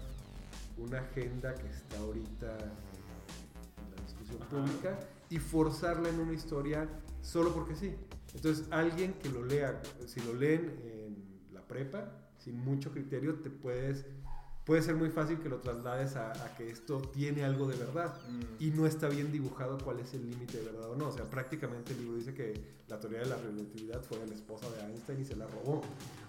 [0.77, 4.49] una agenda que está ahorita en la discusión Ajá.
[4.49, 4.99] pública
[5.29, 6.89] y forzarla en una historia
[7.21, 7.95] solo porque sí.
[8.33, 13.49] Entonces, alguien que lo lea, si lo leen en la prepa, sin mucho criterio, te
[13.49, 14.05] puedes,
[14.65, 18.13] puede ser muy fácil que lo traslades a, a que esto tiene algo de verdad
[18.59, 21.07] y no está bien dibujado cuál es el límite de verdad o no.
[21.07, 24.33] O sea, prácticamente el libro dice que la teoría de la relatividad fue de la
[24.33, 25.81] esposa de Einstein y se la robó.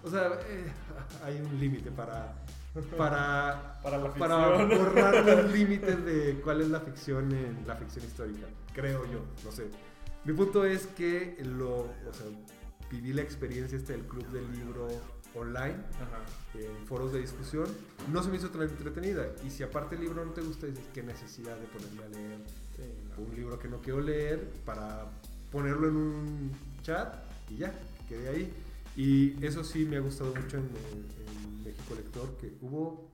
[0.03, 0.71] O sea, eh,
[1.23, 2.35] hay un límite para,
[2.97, 8.05] para, Para la para borrar los límites de cuál es la ficción en la ficción
[8.05, 9.69] histórica, creo yo, no sé.
[10.23, 12.27] Mi punto es que lo, o sea,
[12.91, 14.87] viví la experiencia este del club del libro
[15.35, 16.19] online, Ajá.
[16.55, 17.65] en foros de discusión,
[18.11, 19.27] no se me hizo tan entretenida.
[19.45, 22.39] Y si aparte el libro no te gusta, dices, ¿qué necesidad de ponerme a leer
[22.75, 22.83] Sí,
[23.17, 23.23] no.
[23.23, 25.05] un libro que no quiero leer para
[25.51, 26.51] ponerlo en un
[26.83, 27.15] chat
[27.49, 27.71] y ya,
[28.09, 28.53] que quede ahí?
[28.97, 33.07] Y eso sí me ha gustado mucho en, en México Lector, que hubo,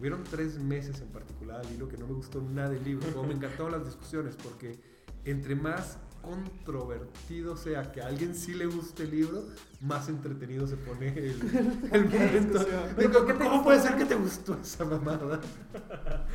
[0.00, 3.28] hubieron tres meses en particular al hilo que no me gustó nada el libro, como
[3.28, 4.78] me encantaron las discusiones, porque
[5.26, 9.44] entre más controvertido sea que a alguien sí le guste el libro,
[9.80, 11.40] más entretenido se pone el,
[11.92, 12.58] el momento.
[12.58, 12.96] discusión.
[12.98, 13.64] Digo, ¿Por qué te ¿Cómo gustó?
[13.64, 15.40] puede ser que te gustó esa mamada?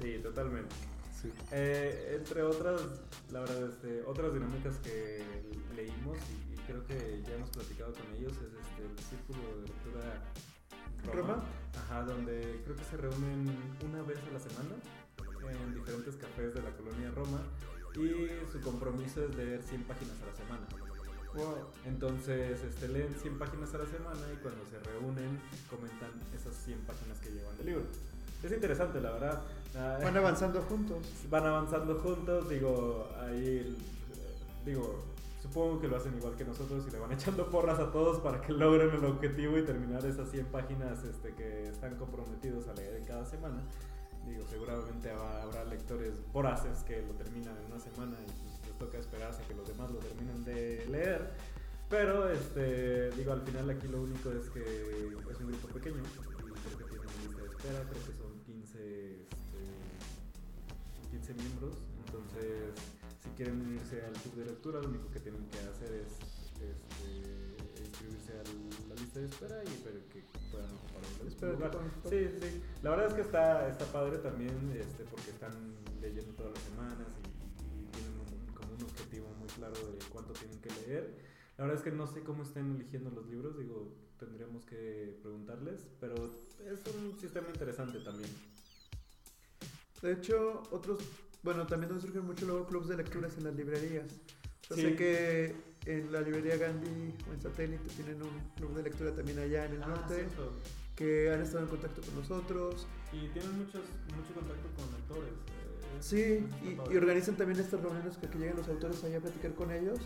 [0.00, 0.72] Sí, totalmente.
[1.20, 1.32] Sí.
[1.50, 2.80] Eh, entre otras,
[3.32, 5.24] la verdad, este, otras dinámicas que
[5.74, 9.62] leímos y, y creo que ya hemos platicado con ellos es este, el círculo de
[9.66, 10.22] lectura
[11.04, 11.34] Roma.
[11.34, 11.44] ¿Roma?
[11.76, 13.44] Ajá, donde creo que se reúnen
[13.88, 14.76] una vez a la semana
[15.50, 17.40] en diferentes cafés de la colonia Roma
[18.04, 20.66] y su compromiso es leer 100 páginas a la semana.
[21.34, 21.54] Wow.
[21.84, 25.38] Entonces, este, leen 100 páginas a la semana y cuando se reúnen
[25.68, 27.82] comentan esas 100 páginas que llevan del libro.
[28.42, 29.42] Es interesante, la verdad.
[29.76, 30.98] Ah, Van avanzando juntos.
[31.30, 33.76] van avanzando juntos, digo, ahí,
[34.64, 35.04] digo,
[35.42, 38.40] supongo que lo hacen igual que nosotros y le van echando porras a todos para
[38.40, 42.96] que logren el objetivo y terminar esas 100 páginas este, que están comprometidos a leer
[42.96, 43.62] en cada semana.
[44.28, 48.98] Digo, seguramente habrá, lectores voraces que lo terminan en una semana y pues, les toca
[48.98, 51.30] esperarse que los demás lo terminen de leer.
[51.88, 56.02] Pero, este, digo, al final aquí lo único es que es un grupo pequeño y
[56.02, 59.62] creo que tiene una lista de espera, creo que son 15, este,
[61.10, 61.74] 15 miembros.
[62.06, 62.74] Entonces,
[63.22, 66.12] si quieren unirse al club de lectura, lo único que tienen que hacer es
[66.60, 67.47] este,
[68.08, 72.10] inscribirse a la lista de espera y ver que puedan ocupar ocupar.
[72.10, 72.62] Sí, sí.
[72.82, 75.52] La verdad es que está, está padre también este, porque están
[76.00, 80.32] leyendo todas las semanas y, y tienen un- como un objetivo muy claro de cuánto
[80.32, 81.14] tienen que leer.
[81.56, 85.88] La verdad es que no sé cómo estén eligiendo los libros, digo, tendríamos que preguntarles,
[86.00, 86.14] pero
[86.64, 88.30] es un sistema interesante también.
[90.02, 91.00] De hecho, otros,
[91.42, 94.06] bueno, también nos surgen mucho luego clubs de lecturas en las librerías.
[94.70, 94.82] Yo Sí.
[94.82, 95.54] sé que
[95.86, 99.72] en la librería Gandhi o en Satélite tienen un club de lectura también allá en
[99.74, 100.52] el Ah, norte, cierto.
[100.96, 102.86] que han estado en contacto con nosotros.
[103.12, 103.82] Y tienen muchos,
[104.16, 105.30] mucho contacto con lectores.
[105.32, 109.20] eh, Sí, y, y organizan también estas reuniones que, que llegan los autores allá a
[109.20, 109.98] platicar con ellos.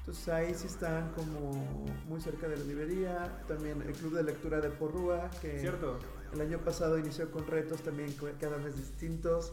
[0.00, 3.42] Entonces ahí sí están como muy cerca de la librería.
[3.46, 5.98] También el club de lectura de Porrúa, que Cierto.
[6.32, 9.52] el año pasado inició con retos también cada vez distintos.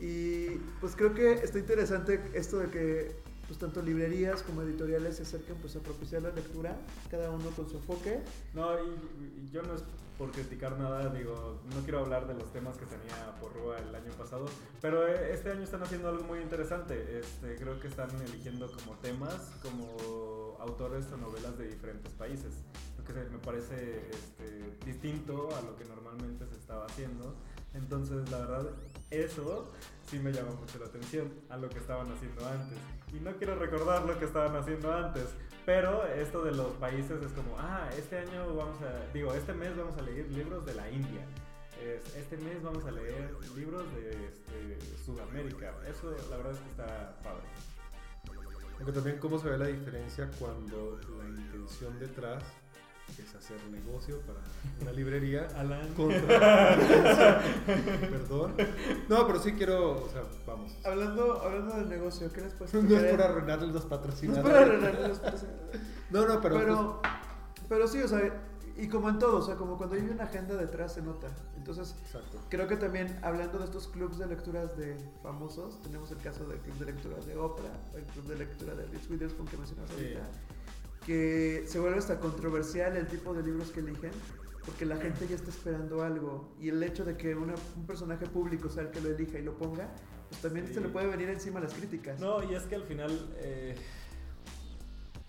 [0.00, 0.46] Y
[0.80, 5.56] pues creo que está interesante esto de que pues tanto librerías como editoriales se acerquen
[5.56, 6.76] pues a propiciar la lectura,
[7.10, 8.20] cada uno con su enfoque.
[8.54, 9.82] No, y, y yo no es
[10.18, 14.12] por criticar nada, digo, no quiero hablar de los temas que tenía Porrúa el año
[14.12, 14.44] pasado,
[14.80, 17.18] pero eh, este año están haciendo algo muy interesante.
[17.18, 22.54] Este, creo que están eligiendo como temas, como autores o novelas de diferentes países,
[22.96, 27.34] lo que me parece este, distinto a lo que normalmente se estaba haciendo.
[27.74, 28.70] Entonces, la verdad,
[29.10, 29.72] eso
[30.08, 32.78] sí me llama mucho la atención a lo que estaban haciendo antes.
[33.12, 35.28] Y no quiero recordar lo que estaban haciendo antes,
[35.66, 39.76] pero esto de los países es como, ah, este año vamos a, digo, este mes
[39.76, 41.24] vamos a leer libros de la India.
[41.82, 45.72] Es- Este mes vamos a leer libros de este, Sudamérica.
[45.88, 47.42] Eso la verdad es que está padre.
[48.78, 52.42] Aunque también cómo se ve la diferencia cuando la intención detrás
[53.18, 54.38] es hacer negocio para
[54.80, 55.92] una librería Alan.
[55.94, 56.68] contra
[57.66, 58.54] Perdón.
[59.08, 60.72] No, pero sí quiero, o sea, vamos.
[60.84, 64.52] Hablando, hablando del negocio, ¿qué les puedes No es por arruinarles los No es patrocinadores.
[64.52, 65.50] para arreglar los precios.
[66.10, 67.02] No, no, pero, Pero,
[67.68, 68.20] pero, sí, o sea,
[68.76, 71.28] y como en todo, o sea, como cuando hay una agenda detrás se nota.
[71.56, 72.38] Entonces, pues, exacto.
[72.48, 76.58] creo que también hablando de estos clubes de lecturas de famosos, tenemos el caso del
[76.58, 79.94] club de lectura de Oprah, el club de lectura de Reese Witherspoon que mencionas Sí.
[79.96, 80.20] ahorita,
[81.06, 84.10] que se vuelve hasta controversial el tipo de libros que eligen,
[84.64, 88.26] porque la gente ya está esperando algo y el hecho de que una- un personaje
[88.26, 89.88] público sea el que lo elija y lo ponga,
[90.28, 90.74] pues también Sí.
[90.74, 92.20] se le puede venir encima las críticas.
[92.20, 93.74] No, y es que al final, eh,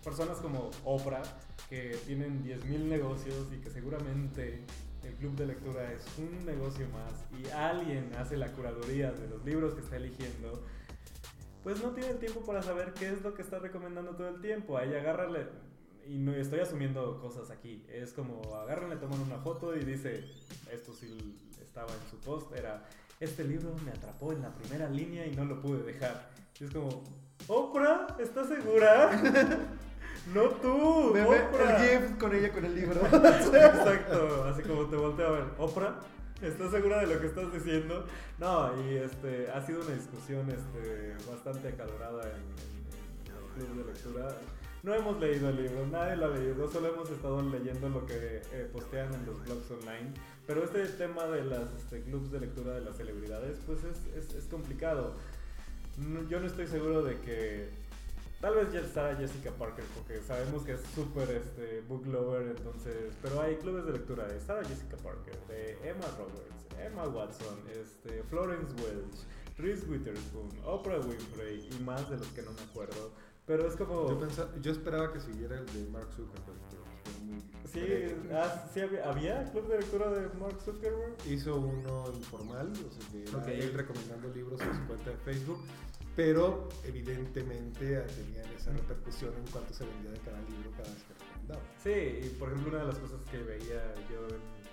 [0.03, 1.23] personas como Oprah,
[1.69, 4.61] que tienen 10.000 negocios y que seguramente
[5.03, 9.43] el club de lectura es un negocio más y alguien hace la curaduría de los
[9.45, 10.63] libros que está eligiendo,
[11.63, 14.77] pues no tiene tiempo para saber qué es lo que está recomendando todo el tiempo.
[14.77, 15.47] Ahí agárrale,
[16.05, 20.25] y no estoy asumiendo cosas aquí, es como agarran, le toman una foto y dice,
[20.71, 22.83] esto sí estaba en su post, era,
[23.19, 26.29] este libro me atrapó en la primera línea y no lo pude dejar.
[26.59, 27.03] Y es como,
[27.47, 29.11] Oprah, ¿estás segura?
[30.33, 31.83] No tú, ve Oprah.
[31.83, 33.01] el GIF con ella con el libro.
[33.05, 35.43] Exacto, así como te volteo a ver.
[35.57, 35.99] Oprah,
[36.43, 38.05] ¿estás segura de lo que estás diciendo?
[38.39, 42.83] No, y este, ha sido una discusión este, bastante acalorada en, en-
[43.33, 44.37] en el club de lectura.
[44.83, 48.41] No hemos leído el libro, nadie lo ha leído, solo hemos estado leyendo lo que
[48.51, 50.11] eh, postean en los blogs online.
[50.45, 54.43] Pero este tema de las este, clubs de lectura de las celebridades, pues es, es,
[54.45, 55.15] complicado.
[56.29, 57.69] Yo no estoy seguro de que
[58.43, 63.13] Tal vez ya estará Jessica Parker, porque sabemos que es súper este, book lover, entonces...
[63.21, 68.21] Pero hay clubes de lectura de Sarah Jessica Parker, de Emma Roberts, Emma Watson, este,
[68.23, 69.15] Florence Welch,
[69.57, 73.13] Reese Witherspoon, Oprah Winfrey y más de los que no me acuerdo.
[73.45, 74.09] Pero es como...
[74.09, 76.59] Yo, pensaba- yo esperaba que siguiera el de Mark Zuckerberg.
[77.71, 77.81] Sí,
[78.31, 81.15] ah, sí había, ¿había club de lectura de Mark Zuckerberg.
[81.25, 85.59] Hizo uno informal, o sea, que era él recomendando libros en su cuenta de Facebook,
[86.15, 91.13] pero evidentemente tenían esa repercusión en cuanto se vendía de cada libro cada vez que
[91.13, 91.61] recomendaba.
[91.81, 94.63] Sí, y por ejemplo una de las cosas que veía yo en,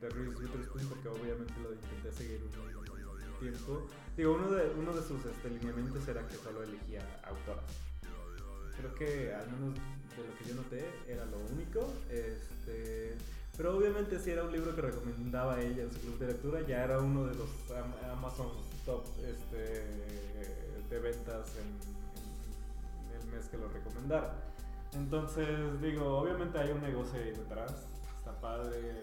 [0.00, 4.92] de Reese Witherspoon, porque obviamente lo intenté seguir un, un tiempo, digo, uno de, uno
[4.94, 7.64] de sus este, lineamientos era que solo elegía autoras.
[8.78, 11.92] Creo que al menos de lo que yo noté era lo único.
[12.10, 13.16] Este,
[13.56, 16.84] pero obviamente si era un libro que recomendaba ella en su club de lectura, ya
[16.84, 18.48] era uno de los Am- Amazon
[18.84, 19.56] top este,
[20.90, 24.34] de ventas en, el mes que lo recomendara.
[24.94, 25.48] Entonces,
[25.82, 27.72] digo, obviamente hay un negocio ahí detrás.
[28.18, 29.02] Está padre,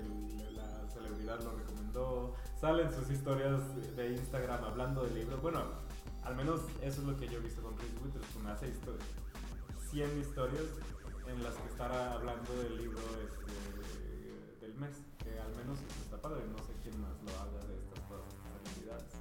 [0.55, 2.35] la celebridad lo recomendó.
[2.59, 3.59] Salen sus historias
[3.95, 5.37] de Instagram hablando del libro.
[5.37, 5.63] Bueno,
[6.23, 8.47] al menos eso es lo que yo he visto con Reese Witherspoon.
[8.47, 8.97] Hace histo-
[9.93, 10.63] 100 historias
[11.27, 14.89] en las que estará hablando del libro este, del mes.
[15.23, 16.41] Que al menos está padre.
[16.51, 17.99] No sé quién más lo haga de estas
[18.65, 19.13] celebridades.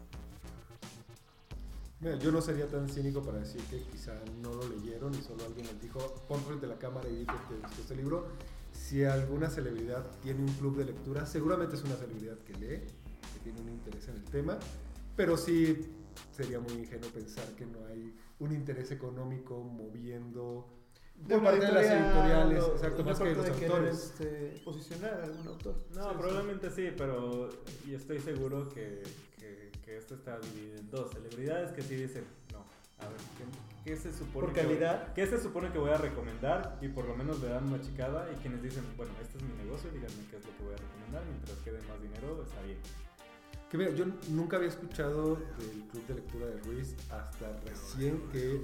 [2.01, 5.45] Mira, yo no sería tan cínico para decir que quizá no lo leyeron y solo
[5.45, 8.29] alguien les dijo, pon frente a la cámara y di que te gustó este libro.
[8.73, 12.87] Si alguna celebridad tiene un club de lectura, seguramente es una celebridad que lee,
[13.35, 14.59] que tiene un interés en el tema,
[15.15, 15.87] pero sí
[16.35, 20.67] sería muy ingenuo pensar que no hay un interés económico moviendo
[21.29, 23.95] por una parte de las editorial editoriales, exacto, más que parte los de querer, autores.
[24.05, 25.75] este, posicionar a algún autor.
[25.95, 26.17] No, Sí, sí.
[26.19, 27.49] probablemente sí, pero
[27.87, 29.03] y estoy seguro que,
[29.39, 31.11] que, que esto está dividido en dos.
[31.13, 32.59] Celebridades que sí dicen, no,
[32.99, 35.13] a ver, ¿qué, qué se supone Por que voy- calidad.
[35.15, 36.79] ¿Qué se supone que voy a recomendar?
[36.83, 39.53] Y por lo menos le dan una chicada y quienes dicen, bueno, este es mi
[39.63, 42.79] negocio, díganme qué es lo que voy a recomendar, mientras quede más dinero, está bien.
[43.73, 48.61] Que mira, yo nunca había escuchado del club de lectura de Ruiz hasta recién que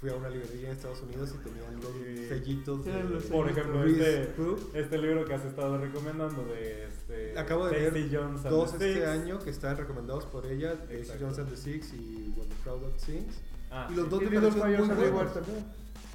[0.00, 2.26] fui a una librería en Estados Unidos y tenían los Sí.
[2.28, 2.92] sellitos de
[3.30, 4.70] Por ejemplo, Ruiz este, Club.
[4.74, 8.90] este libro que has estado recomendando de este Acabo de Daisy ver Jones dos the
[8.90, 9.06] este Six.
[9.06, 11.24] año que están recomendados por ella, Daisy Exacto.
[11.24, 13.40] Jones and the Six y What the Crowd Sings.
[13.70, 14.10] Ah, Y los sí.
[14.10, 15.34] dos Fires muy buenos.
[15.34, 15.64] también.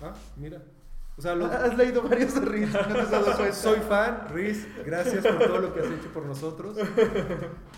[0.01, 0.61] Ah, mira.
[1.18, 3.05] O sea, los- Has leído varios de no te
[3.36, 3.53] cuenta.
[3.53, 6.78] soy fan, Riz, gracias por todo lo que has hecho por nosotros.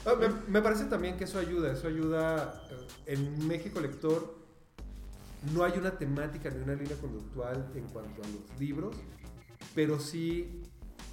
[0.06, 2.62] Ah, me, me parece también que eso ayuda, eso ayuda.
[3.06, 4.36] eh, En México Lector
[5.54, 8.96] no hay una temática ni una línea conductual en cuanto a los libros,
[9.74, 10.62] pero sí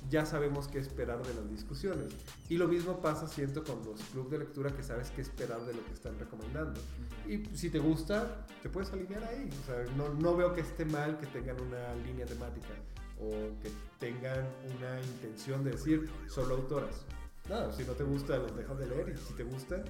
[0.09, 2.09] ya sabemos qué esperar de las discusiones.
[2.49, 5.75] Y lo mismo pasa, siento, con los clubes de lectura que sabes qué esperar de
[5.75, 6.81] lo que están recomendando.
[7.29, 9.49] Y si te gusta, te puedes alinear ahí.
[9.63, 12.75] O sea, no, no veo que esté mal que tengan una línea temática
[13.19, 13.31] o
[13.63, 14.47] que tengan
[14.77, 17.05] una intención de decir solo autoras.
[17.49, 19.83] Nada, si no te gusta, los dejas de leer y si te gusta,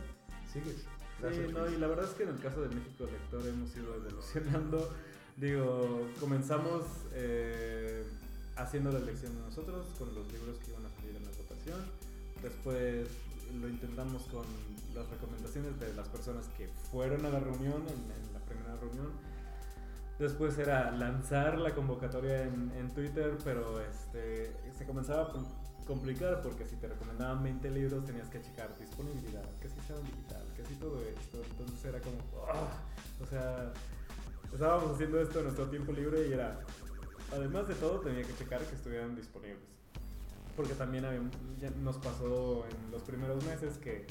[0.53, 0.85] sigues.
[1.19, 3.75] Gracias, Sí, no, y la verdad es que en el caso de México Lector hemos
[3.75, 4.91] ido evolucionando.
[5.37, 8.05] Digo, comenzamos eh,
[8.57, 11.81] haciendo la elección de nosotros con los libros que iban a salir en la votación.
[12.43, 13.09] Después
[13.61, 14.45] lo intentamos con
[14.95, 19.13] las recomendaciones de las personas que fueron a la reunión, en, en la primera reunión.
[20.19, 25.47] Después era lanzar la convocatoria en, en Twitter, pero este, se comenzaba a com-
[25.87, 30.43] complicar porque si te recomendaban 20 libros tenías que checar disponibilidad, que si en digital,
[30.57, 31.43] que si todo esto.
[31.51, 32.17] Entonces era como,
[32.51, 32.83] ¡ah!
[33.23, 33.73] o sea,
[34.53, 36.61] estábamos haciendo esto en nuestro tiempo libre y era,
[37.33, 39.63] además de todo, tenía que checar que estuvieran disponibles.
[40.57, 41.05] Porque también
[41.83, 44.07] nos pasó en los primeros meses que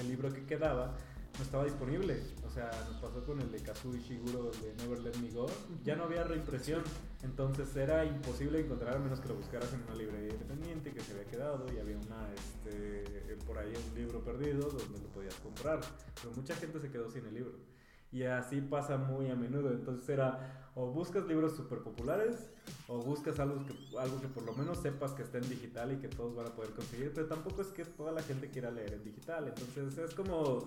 [0.00, 0.94] el libro que quedaba
[1.36, 2.20] no estaba disponible.
[2.46, 5.46] O sea, nos pasó con el de Kazuo Ishiguro de Never Let Me Go.
[5.82, 6.82] Ya no había reimpresión.
[7.22, 11.12] Entonces era imposible encontrar a menos que lo buscaras en una librería independiente que se
[11.12, 15.80] había quedado y había una, este, por ahí un libro perdido donde lo podías comprar.
[16.22, 17.73] Pero mucha gente se quedó sin el libro.
[18.14, 19.70] Y así pasa muy a menudo.
[19.72, 22.50] Entonces era o buscas libros súper populares
[22.88, 25.96] o buscas algo que, algo que por lo menos sepas que está en digital y
[25.96, 27.12] que todos van a poder conseguir.
[27.12, 29.48] Pero tampoco es que toda la gente quiera leer en digital.
[29.48, 30.64] Entonces es como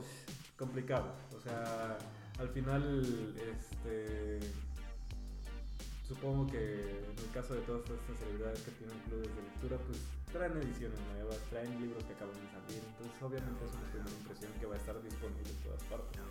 [0.58, 1.14] complicado.
[1.36, 1.98] O sea,
[2.38, 4.40] al final, este...
[6.06, 10.00] supongo que en el caso de todas estas celebridades que tienen clubes de lectura, pues
[10.32, 14.52] traen ediciones nuevas, traen libros que acaban de salir, entonces obviamente es una primera impresión
[14.60, 16.22] que va a estar disponible en todas partes.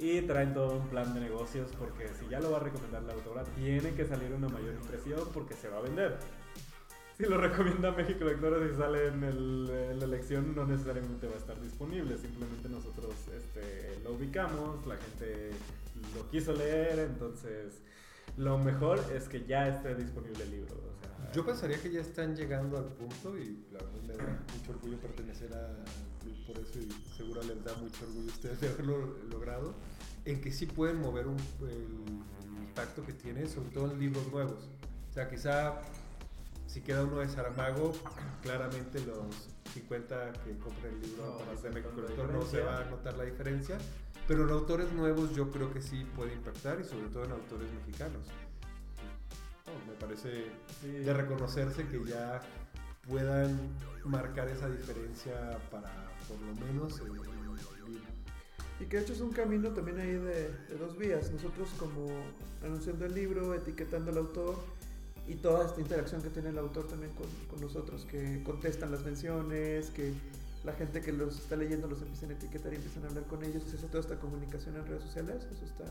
[0.00, 3.12] Y traen todo un plan de negocios porque si ya lo va a recomendar la
[3.12, 6.16] autora, tiene que salir una mayor impresión porque se va a vender.
[7.18, 11.34] Si lo recomienda México Lectores y sale en, el, en la elección, no necesariamente va
[11.34, 12.16] a estar disponible.
[12.16, 15.50] Simplemente nosotros este, lo ubicamos, la gente
[16.16, 17.82] lo quiso leer, entonces
[18.38, 20.76] lo mejor es que ya esté disponible el libro.
[20.76, 24.44] O sea, Yo pensaría que ya están llegando al punto y la verdad me da
[24.56, 25.84] mucho orgullo pertenecer a
[26.46, 29.74] por eso y seguro les da mucho orgullo a ustedes de haberlo logrado,
[30.24, 34.26] en que sí pueden mover un, el, el impacto que tiene, sobre todo en libros
[34.32, 34.68] nuevos.
[35.10, 35.80] O sea, quizá
[36.70, 37.92] si queda uno de Saramago,
[38.42, 42.78] claramente los 50 que compren el libro No, para se México Lector no se va
[42.78, 43.76] a notar la diferencia,
[44.28, 47.68] pero en autores nuevos yo creo que sí puede impactar y sobre todo en autores
[47.72, 48.24] mexicanos.
[49.66, 50.44] No, me parece
[50.80, 50.88] sí.
[50.88, 52.40] de reconocerse que ya
[53.08, 53.58] puedan
[54.04, 55.90] marcar esa diferencia para
[56.30, 58.02] por lo menos el, el libro.
[58.78, 61.30] Y que de hecho es un camino también ahí de, de dos vías.
[61.32, 62.06] Nosotros como
[62.62, 64.54] anunciando el libro, etiquetando al autor
[65.26, 69.04] y toda esta interacción que tiene el autor también con, con nosotros, que contestan las
[69.04, 70.14] menciones, que
[70.64, 73.44] la gente que los está leyendo los empiezan a etiquetar y empiezan a hablar con
[73.44, 75.84] ellos, y se hace toda esta comunicación en redes sociales, eso está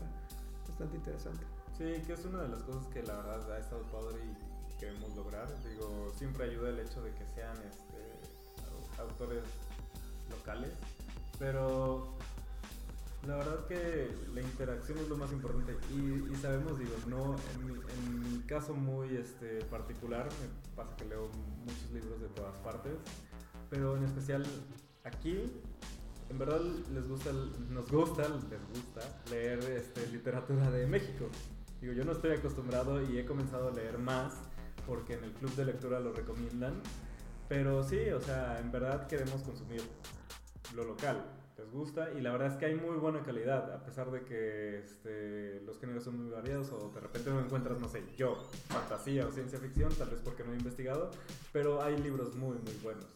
[0.68, 1.44] bastante interesante.
[1.78, 5.14] Sí, que es una de las cosas que la verdad ha estado padre y queremos
[5.16, 5.48] lograr.
[5.64, 8.00] Digo, siempre ayuda el hecho de que sean este,
[8.68, 9.42] au- autores
[10.30, 10.72] locales,
[11.38, 12.16] pero
[13.26, 17.74] la verdad que la interacción es lo más importante y, sabemos, digo, no, en mi,
[17.74, 21.28] en mi caso muy este, particular, me pasa que leo
[21.66, 22.94] muchos libros de todas partes,
[23.68, 24.44] pero en especial
[25.04, 25.50] aquí
[26.30, 26.60] en verdad
[26.94, 27.32] les gusta,
[27.70, 29.00] nos gusta, les gusta
[29.30, 31.28] leer este, literatura de México.
[31.80, 34.34] Digo, yo no estoy acostumbrado y he comenzado a leer más
[34.86, 36.74] porque en el club de lectura lo recomiendan.
[37.50, 39.82] Pero sí, o sea, en verdad queremos consumir
[40.72, 41.20] lo local.
[41.58, 44.78] Les gusta y la verdad es que hay muy buena calidad, a pesar de que
[44.78, 49.26] este, los géneros son muy variados o de repente no encuentras, no sé, yo, fantasía
[49.26, 51.10] o ciencia ficción, tal vez porque no he investigado,
[51.52, 53.08] pero hay libros muy, muy buenos.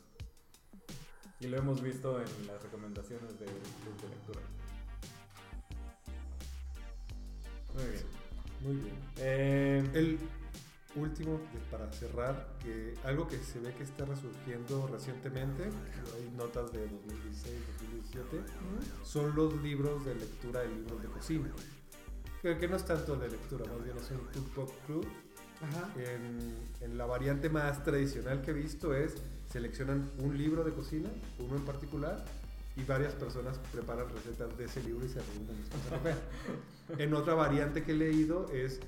[1.38, 4.40] Y lo hemos visto en las recomendaciones del club de lectura.
[7.72, 8.04] Muy bien.
[8.62, 8.96] Muy bien.
[9.18, 10.18] Eh, El
[10.96, 16.72] último, de- para cerrar, que algo que se ve que está resurgiendo recientemente, hay notas
[16.72, 18.40] de 2016, 2017,
[19.04, 21.48] son los libros de lectura de libros de cocina.
[22.42, 24.18] Que, que no es tanto de lectura, más bien es un
[24.52, 25.06] cookbook club.
[25.62, 25.88] Ajá.
[25.96, 29.14] En, en la variante más tradicional que he visto es
[29.50, 32.24] seleccionan un libro de cocina, uno en particular,
[32.76, 36.16] y varias personas preparan recetas de ese libro y se reúnen.
[36.98, 38.78] En otra variante que he leído es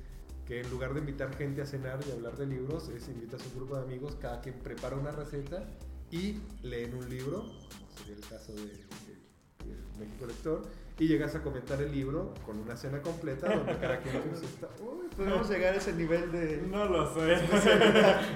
[0.47, 3.45] que en lugar de invitar gente a cenar y hablar de libros, es invitas a
[3.49, 5.65] un grupo de amigos, cada quien prepara una receta
[6.09, 9.17] y leen un libro, como sería el caso de, de-
[9.65, 10.61] de México Lector,
[10.99, 14.67] y llegas a comentar el libro con una cena completa donde cada quien pues, está...
[14.81, 16.63] Uy, podemos llegar a ese nivel de...
[16.71, 17.35] no lo sé.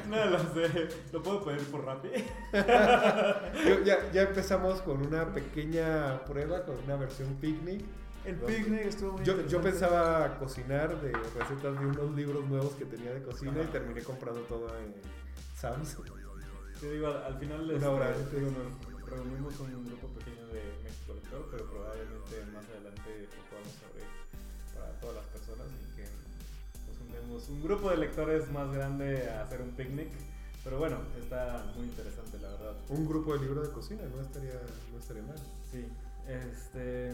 [0.09, 0.87] no lo sé.
[1.13, 2.09] ¿Lo puedo pedir por Rappi?
[3.85, 7.81] Ya, ya empezamos con una pequeña prueba, con una versión picnic.
[8.25, 12.85] El picnic estuvo muy Yo, yo pensaba cocinar de recetas de unos libros nuevos que
[12.85, 13.71] tenía de cocina y Ajá.
[13.71, 14.93] terminé comprando todo en
[15.55, 15.97] Sam's.
[16.79, 20.47] Te digo, al, al final Una este, hora te digo, nos reunimos un grupo pequeño
[20.47, 24.05] de México Lector, pero probablemente más adelante lo podamos abrir
[24.73, 26.03] para todas las personas y que
[26.87, 30.09] nos juntemos un grupo de lectores más grande a hacer un picnic.
[30.63, 32.75] Pero bueno, está muy interesante la verdad.
[32.89, 34.61] Un grupo de libros de cocina, no estaría,
[34.91, 35.37] no estaría mal.
[35.71, 35.87] Sí,
[36.27, 37.13] este,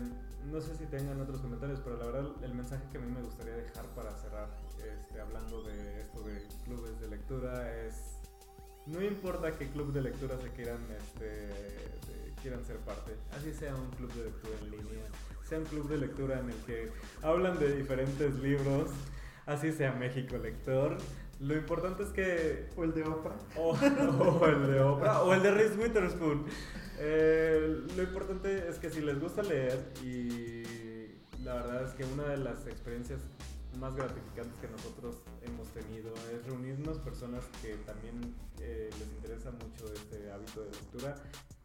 [0.52, 3.22] no sé si tengan otros comentarios, pero la verdad el mensaje que a mí me
[3.22, 8.18] gustaría dejar para cerrar, este, hablando de esto de clubes de lectura, es
[8.86, 13.76] no importa qué club de lectura se quieran, este, de- quieran ser parte, así sea
[13.76, 15.04] un club de lectura en línea,
[15.44, 16.92] sea un club de lectura en el que
[17.22, 18.90] hablan de diferentes libros,
[19.46, 20.98] así sea México Lector.
[21.40, 23.36] Lo importante es que O el de Oprah.
[23.58, 26.46] o, o el de Oprah o el de Reese Witherspoon.
[27.00, 30.64] Eh, lo importante es que si les gusta leer y
[31.44, 33.22] la verdad es que una de las experiencias
[33.80, 39.94] más gratificantes que nosotros hemos tenido es reunirnos personas que también eh, les interesa mucho
[39.94, 41.16] este hábito de lectura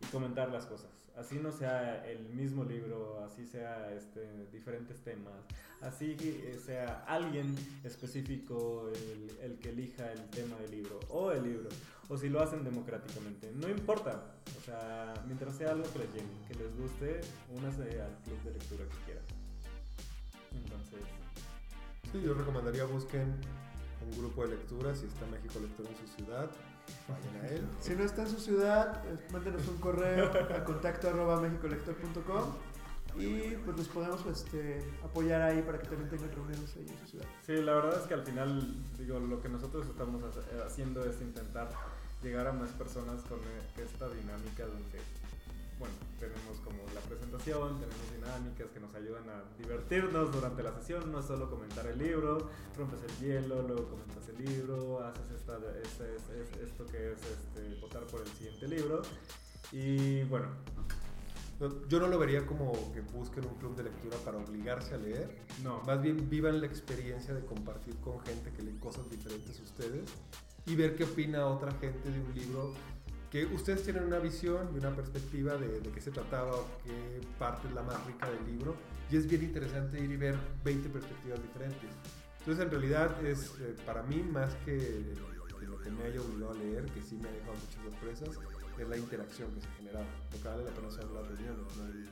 [0.01, 1.02] y comentar las cosas.
[1.17, 5.35] Así no sea el mismo libro, así sea este, diferentes temas,
[5.83, 7.55] así que sea alguien
[7.85, 11.69] específico el, el que elija el tema del libro o el libro,
[12.09, 13.53] o si lo hacen democráticamente.
[13.55, 18.17] No importa, o sea, mientras sea algo que les llene, que les guste, únase al
[18.25, 19.25] club de lectura que quieran.
[20.53, 21.01] Entonces,
[22.13, 23.41] Sí, yo recomendaría busquen
[24.05, 26.51] un grupo de lectura, si está México Lectura en su ciudad,
[27.09, 27.67] vayan a él.
[27.81, 32.55] Si no está en su ciudad, eh, mándenos un correo a contacto arroba mexicolector.com
[33.17, 37.07] y pues los podemos este, apoyar ahí para que también tengan reuniones ahí en su
[37.11, 37.27] ciudad.
[37.45, 40.23] Sí, la verdad es que al final, digo, lo que nosotros estamos
[40.65, 41.69] haciendo es intentar
[42.23, 44.99] llegar a más personas con eh, esta dinámica donde,
[45.83, 51.11] bueno, tenemos como la presentación, tenemos dinámicas que nos ayudan a divertirnos durante la sesión,
[51.11, 55.59] no es solo comentar el libro, rompes el hielo, luego comentas el libro, haces esta,
[56.63, 59.03] esto que es este, votar por el siguiente libro.
[59.73, 60.47] Y bueno,
[61.59, 64.99] No, Yo no lo vería como que busquen un club de lectura para obligarse a
[64.99, 65.37] leer.
[65.65, 65.81] no.
[65.83, 70.09] Más bien vivan la experiencia de compartir con gente que lee cosas diferentes a ustedes
[70.65, 72.73] y ver qué opina otra gente de un libro
[73.33, 77.27] que ustedes tienen una visión y una perspectiva de, de qué se trataba o qué
[77.39, 78.77] parte es la más rica del libro
[79.11, 81.89] y es bien interesante ir y ver 20 perspectivas diferentes.
[82.41, 84.77] Entonces en realidad es eh, para mí más que,
[85.59, 88.29] que lo que me haya obligado a leer, que sí me ha dejado muchas sorpresas,
[88.79, 90.07] es la interacción que se ha generado.
[90.31, 92.09] Lo que vale la pena son las reuniones, no el,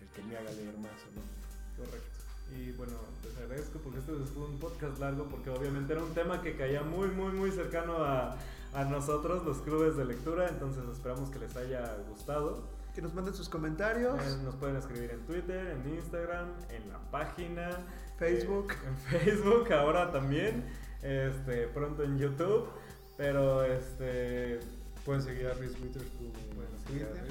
[0.00, 1.84] el que me haga leer más o no.
[1.84, 2.08] Correcto.
[2.56, 2.92] Y bueno,
[3.24, 6.82] les agradezco porque este fue un podcast largo porque obviamente era un tema que caía
[6.82, 8.38] muy, muy, muy cercano a,
[8.74, 12.62] a nosotros, los clubes de lectura, entonces esperamos que les haya gustado.
[12.94, 16.98] Que nos manden sus comentarios, Eh, nos pueden escribir en Twitter, en Instagram, en la
[17.10, 17.70] página,
[18.18, 18.72] Facebook.
[18.72, 20.64] eh, en Facebook ahora también,
[21.02, 22.68] este, pronto en YouTube,
[23.16, 24.60] pero este...
[25.04, 27.24] Pueden seguir a Reese Witherspoon Bueno, en sí, Twitter.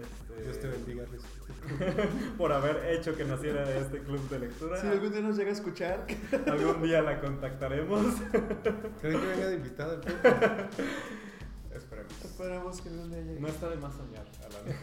[0.00, 1.26] este, Dios te bendiga, Reese.
[2.38, 4.80] por haber hecho que naciera este club de lectura.
[4.80, 6.06] Si algún día nos llega a escuchar,
[6.46, 8.14] Algún día la contactaremos.
[9.00, 10.00] ¿Creen que venga de invitada?
[11.74, 12.24] Esperemos.
[12.24, 13.40] esperamos que algún día llegue.
[13.40, 14.78] No está de más soñar, Alan.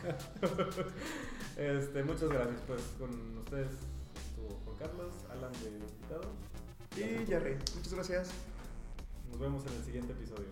[1.58, 2.62] este, muchas gracias.
[2.68, 3.72] Pues con ustedes
[4.28, 6.34] estuvo Juan Carlos, Alan de invitado.
[6.98, 8.30] Y Jerry, muchas gracias.
[9.30, 10.48] Nos vemos en el siguiente episodio.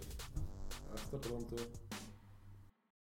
[0.94, 1.56] Hasta pronto.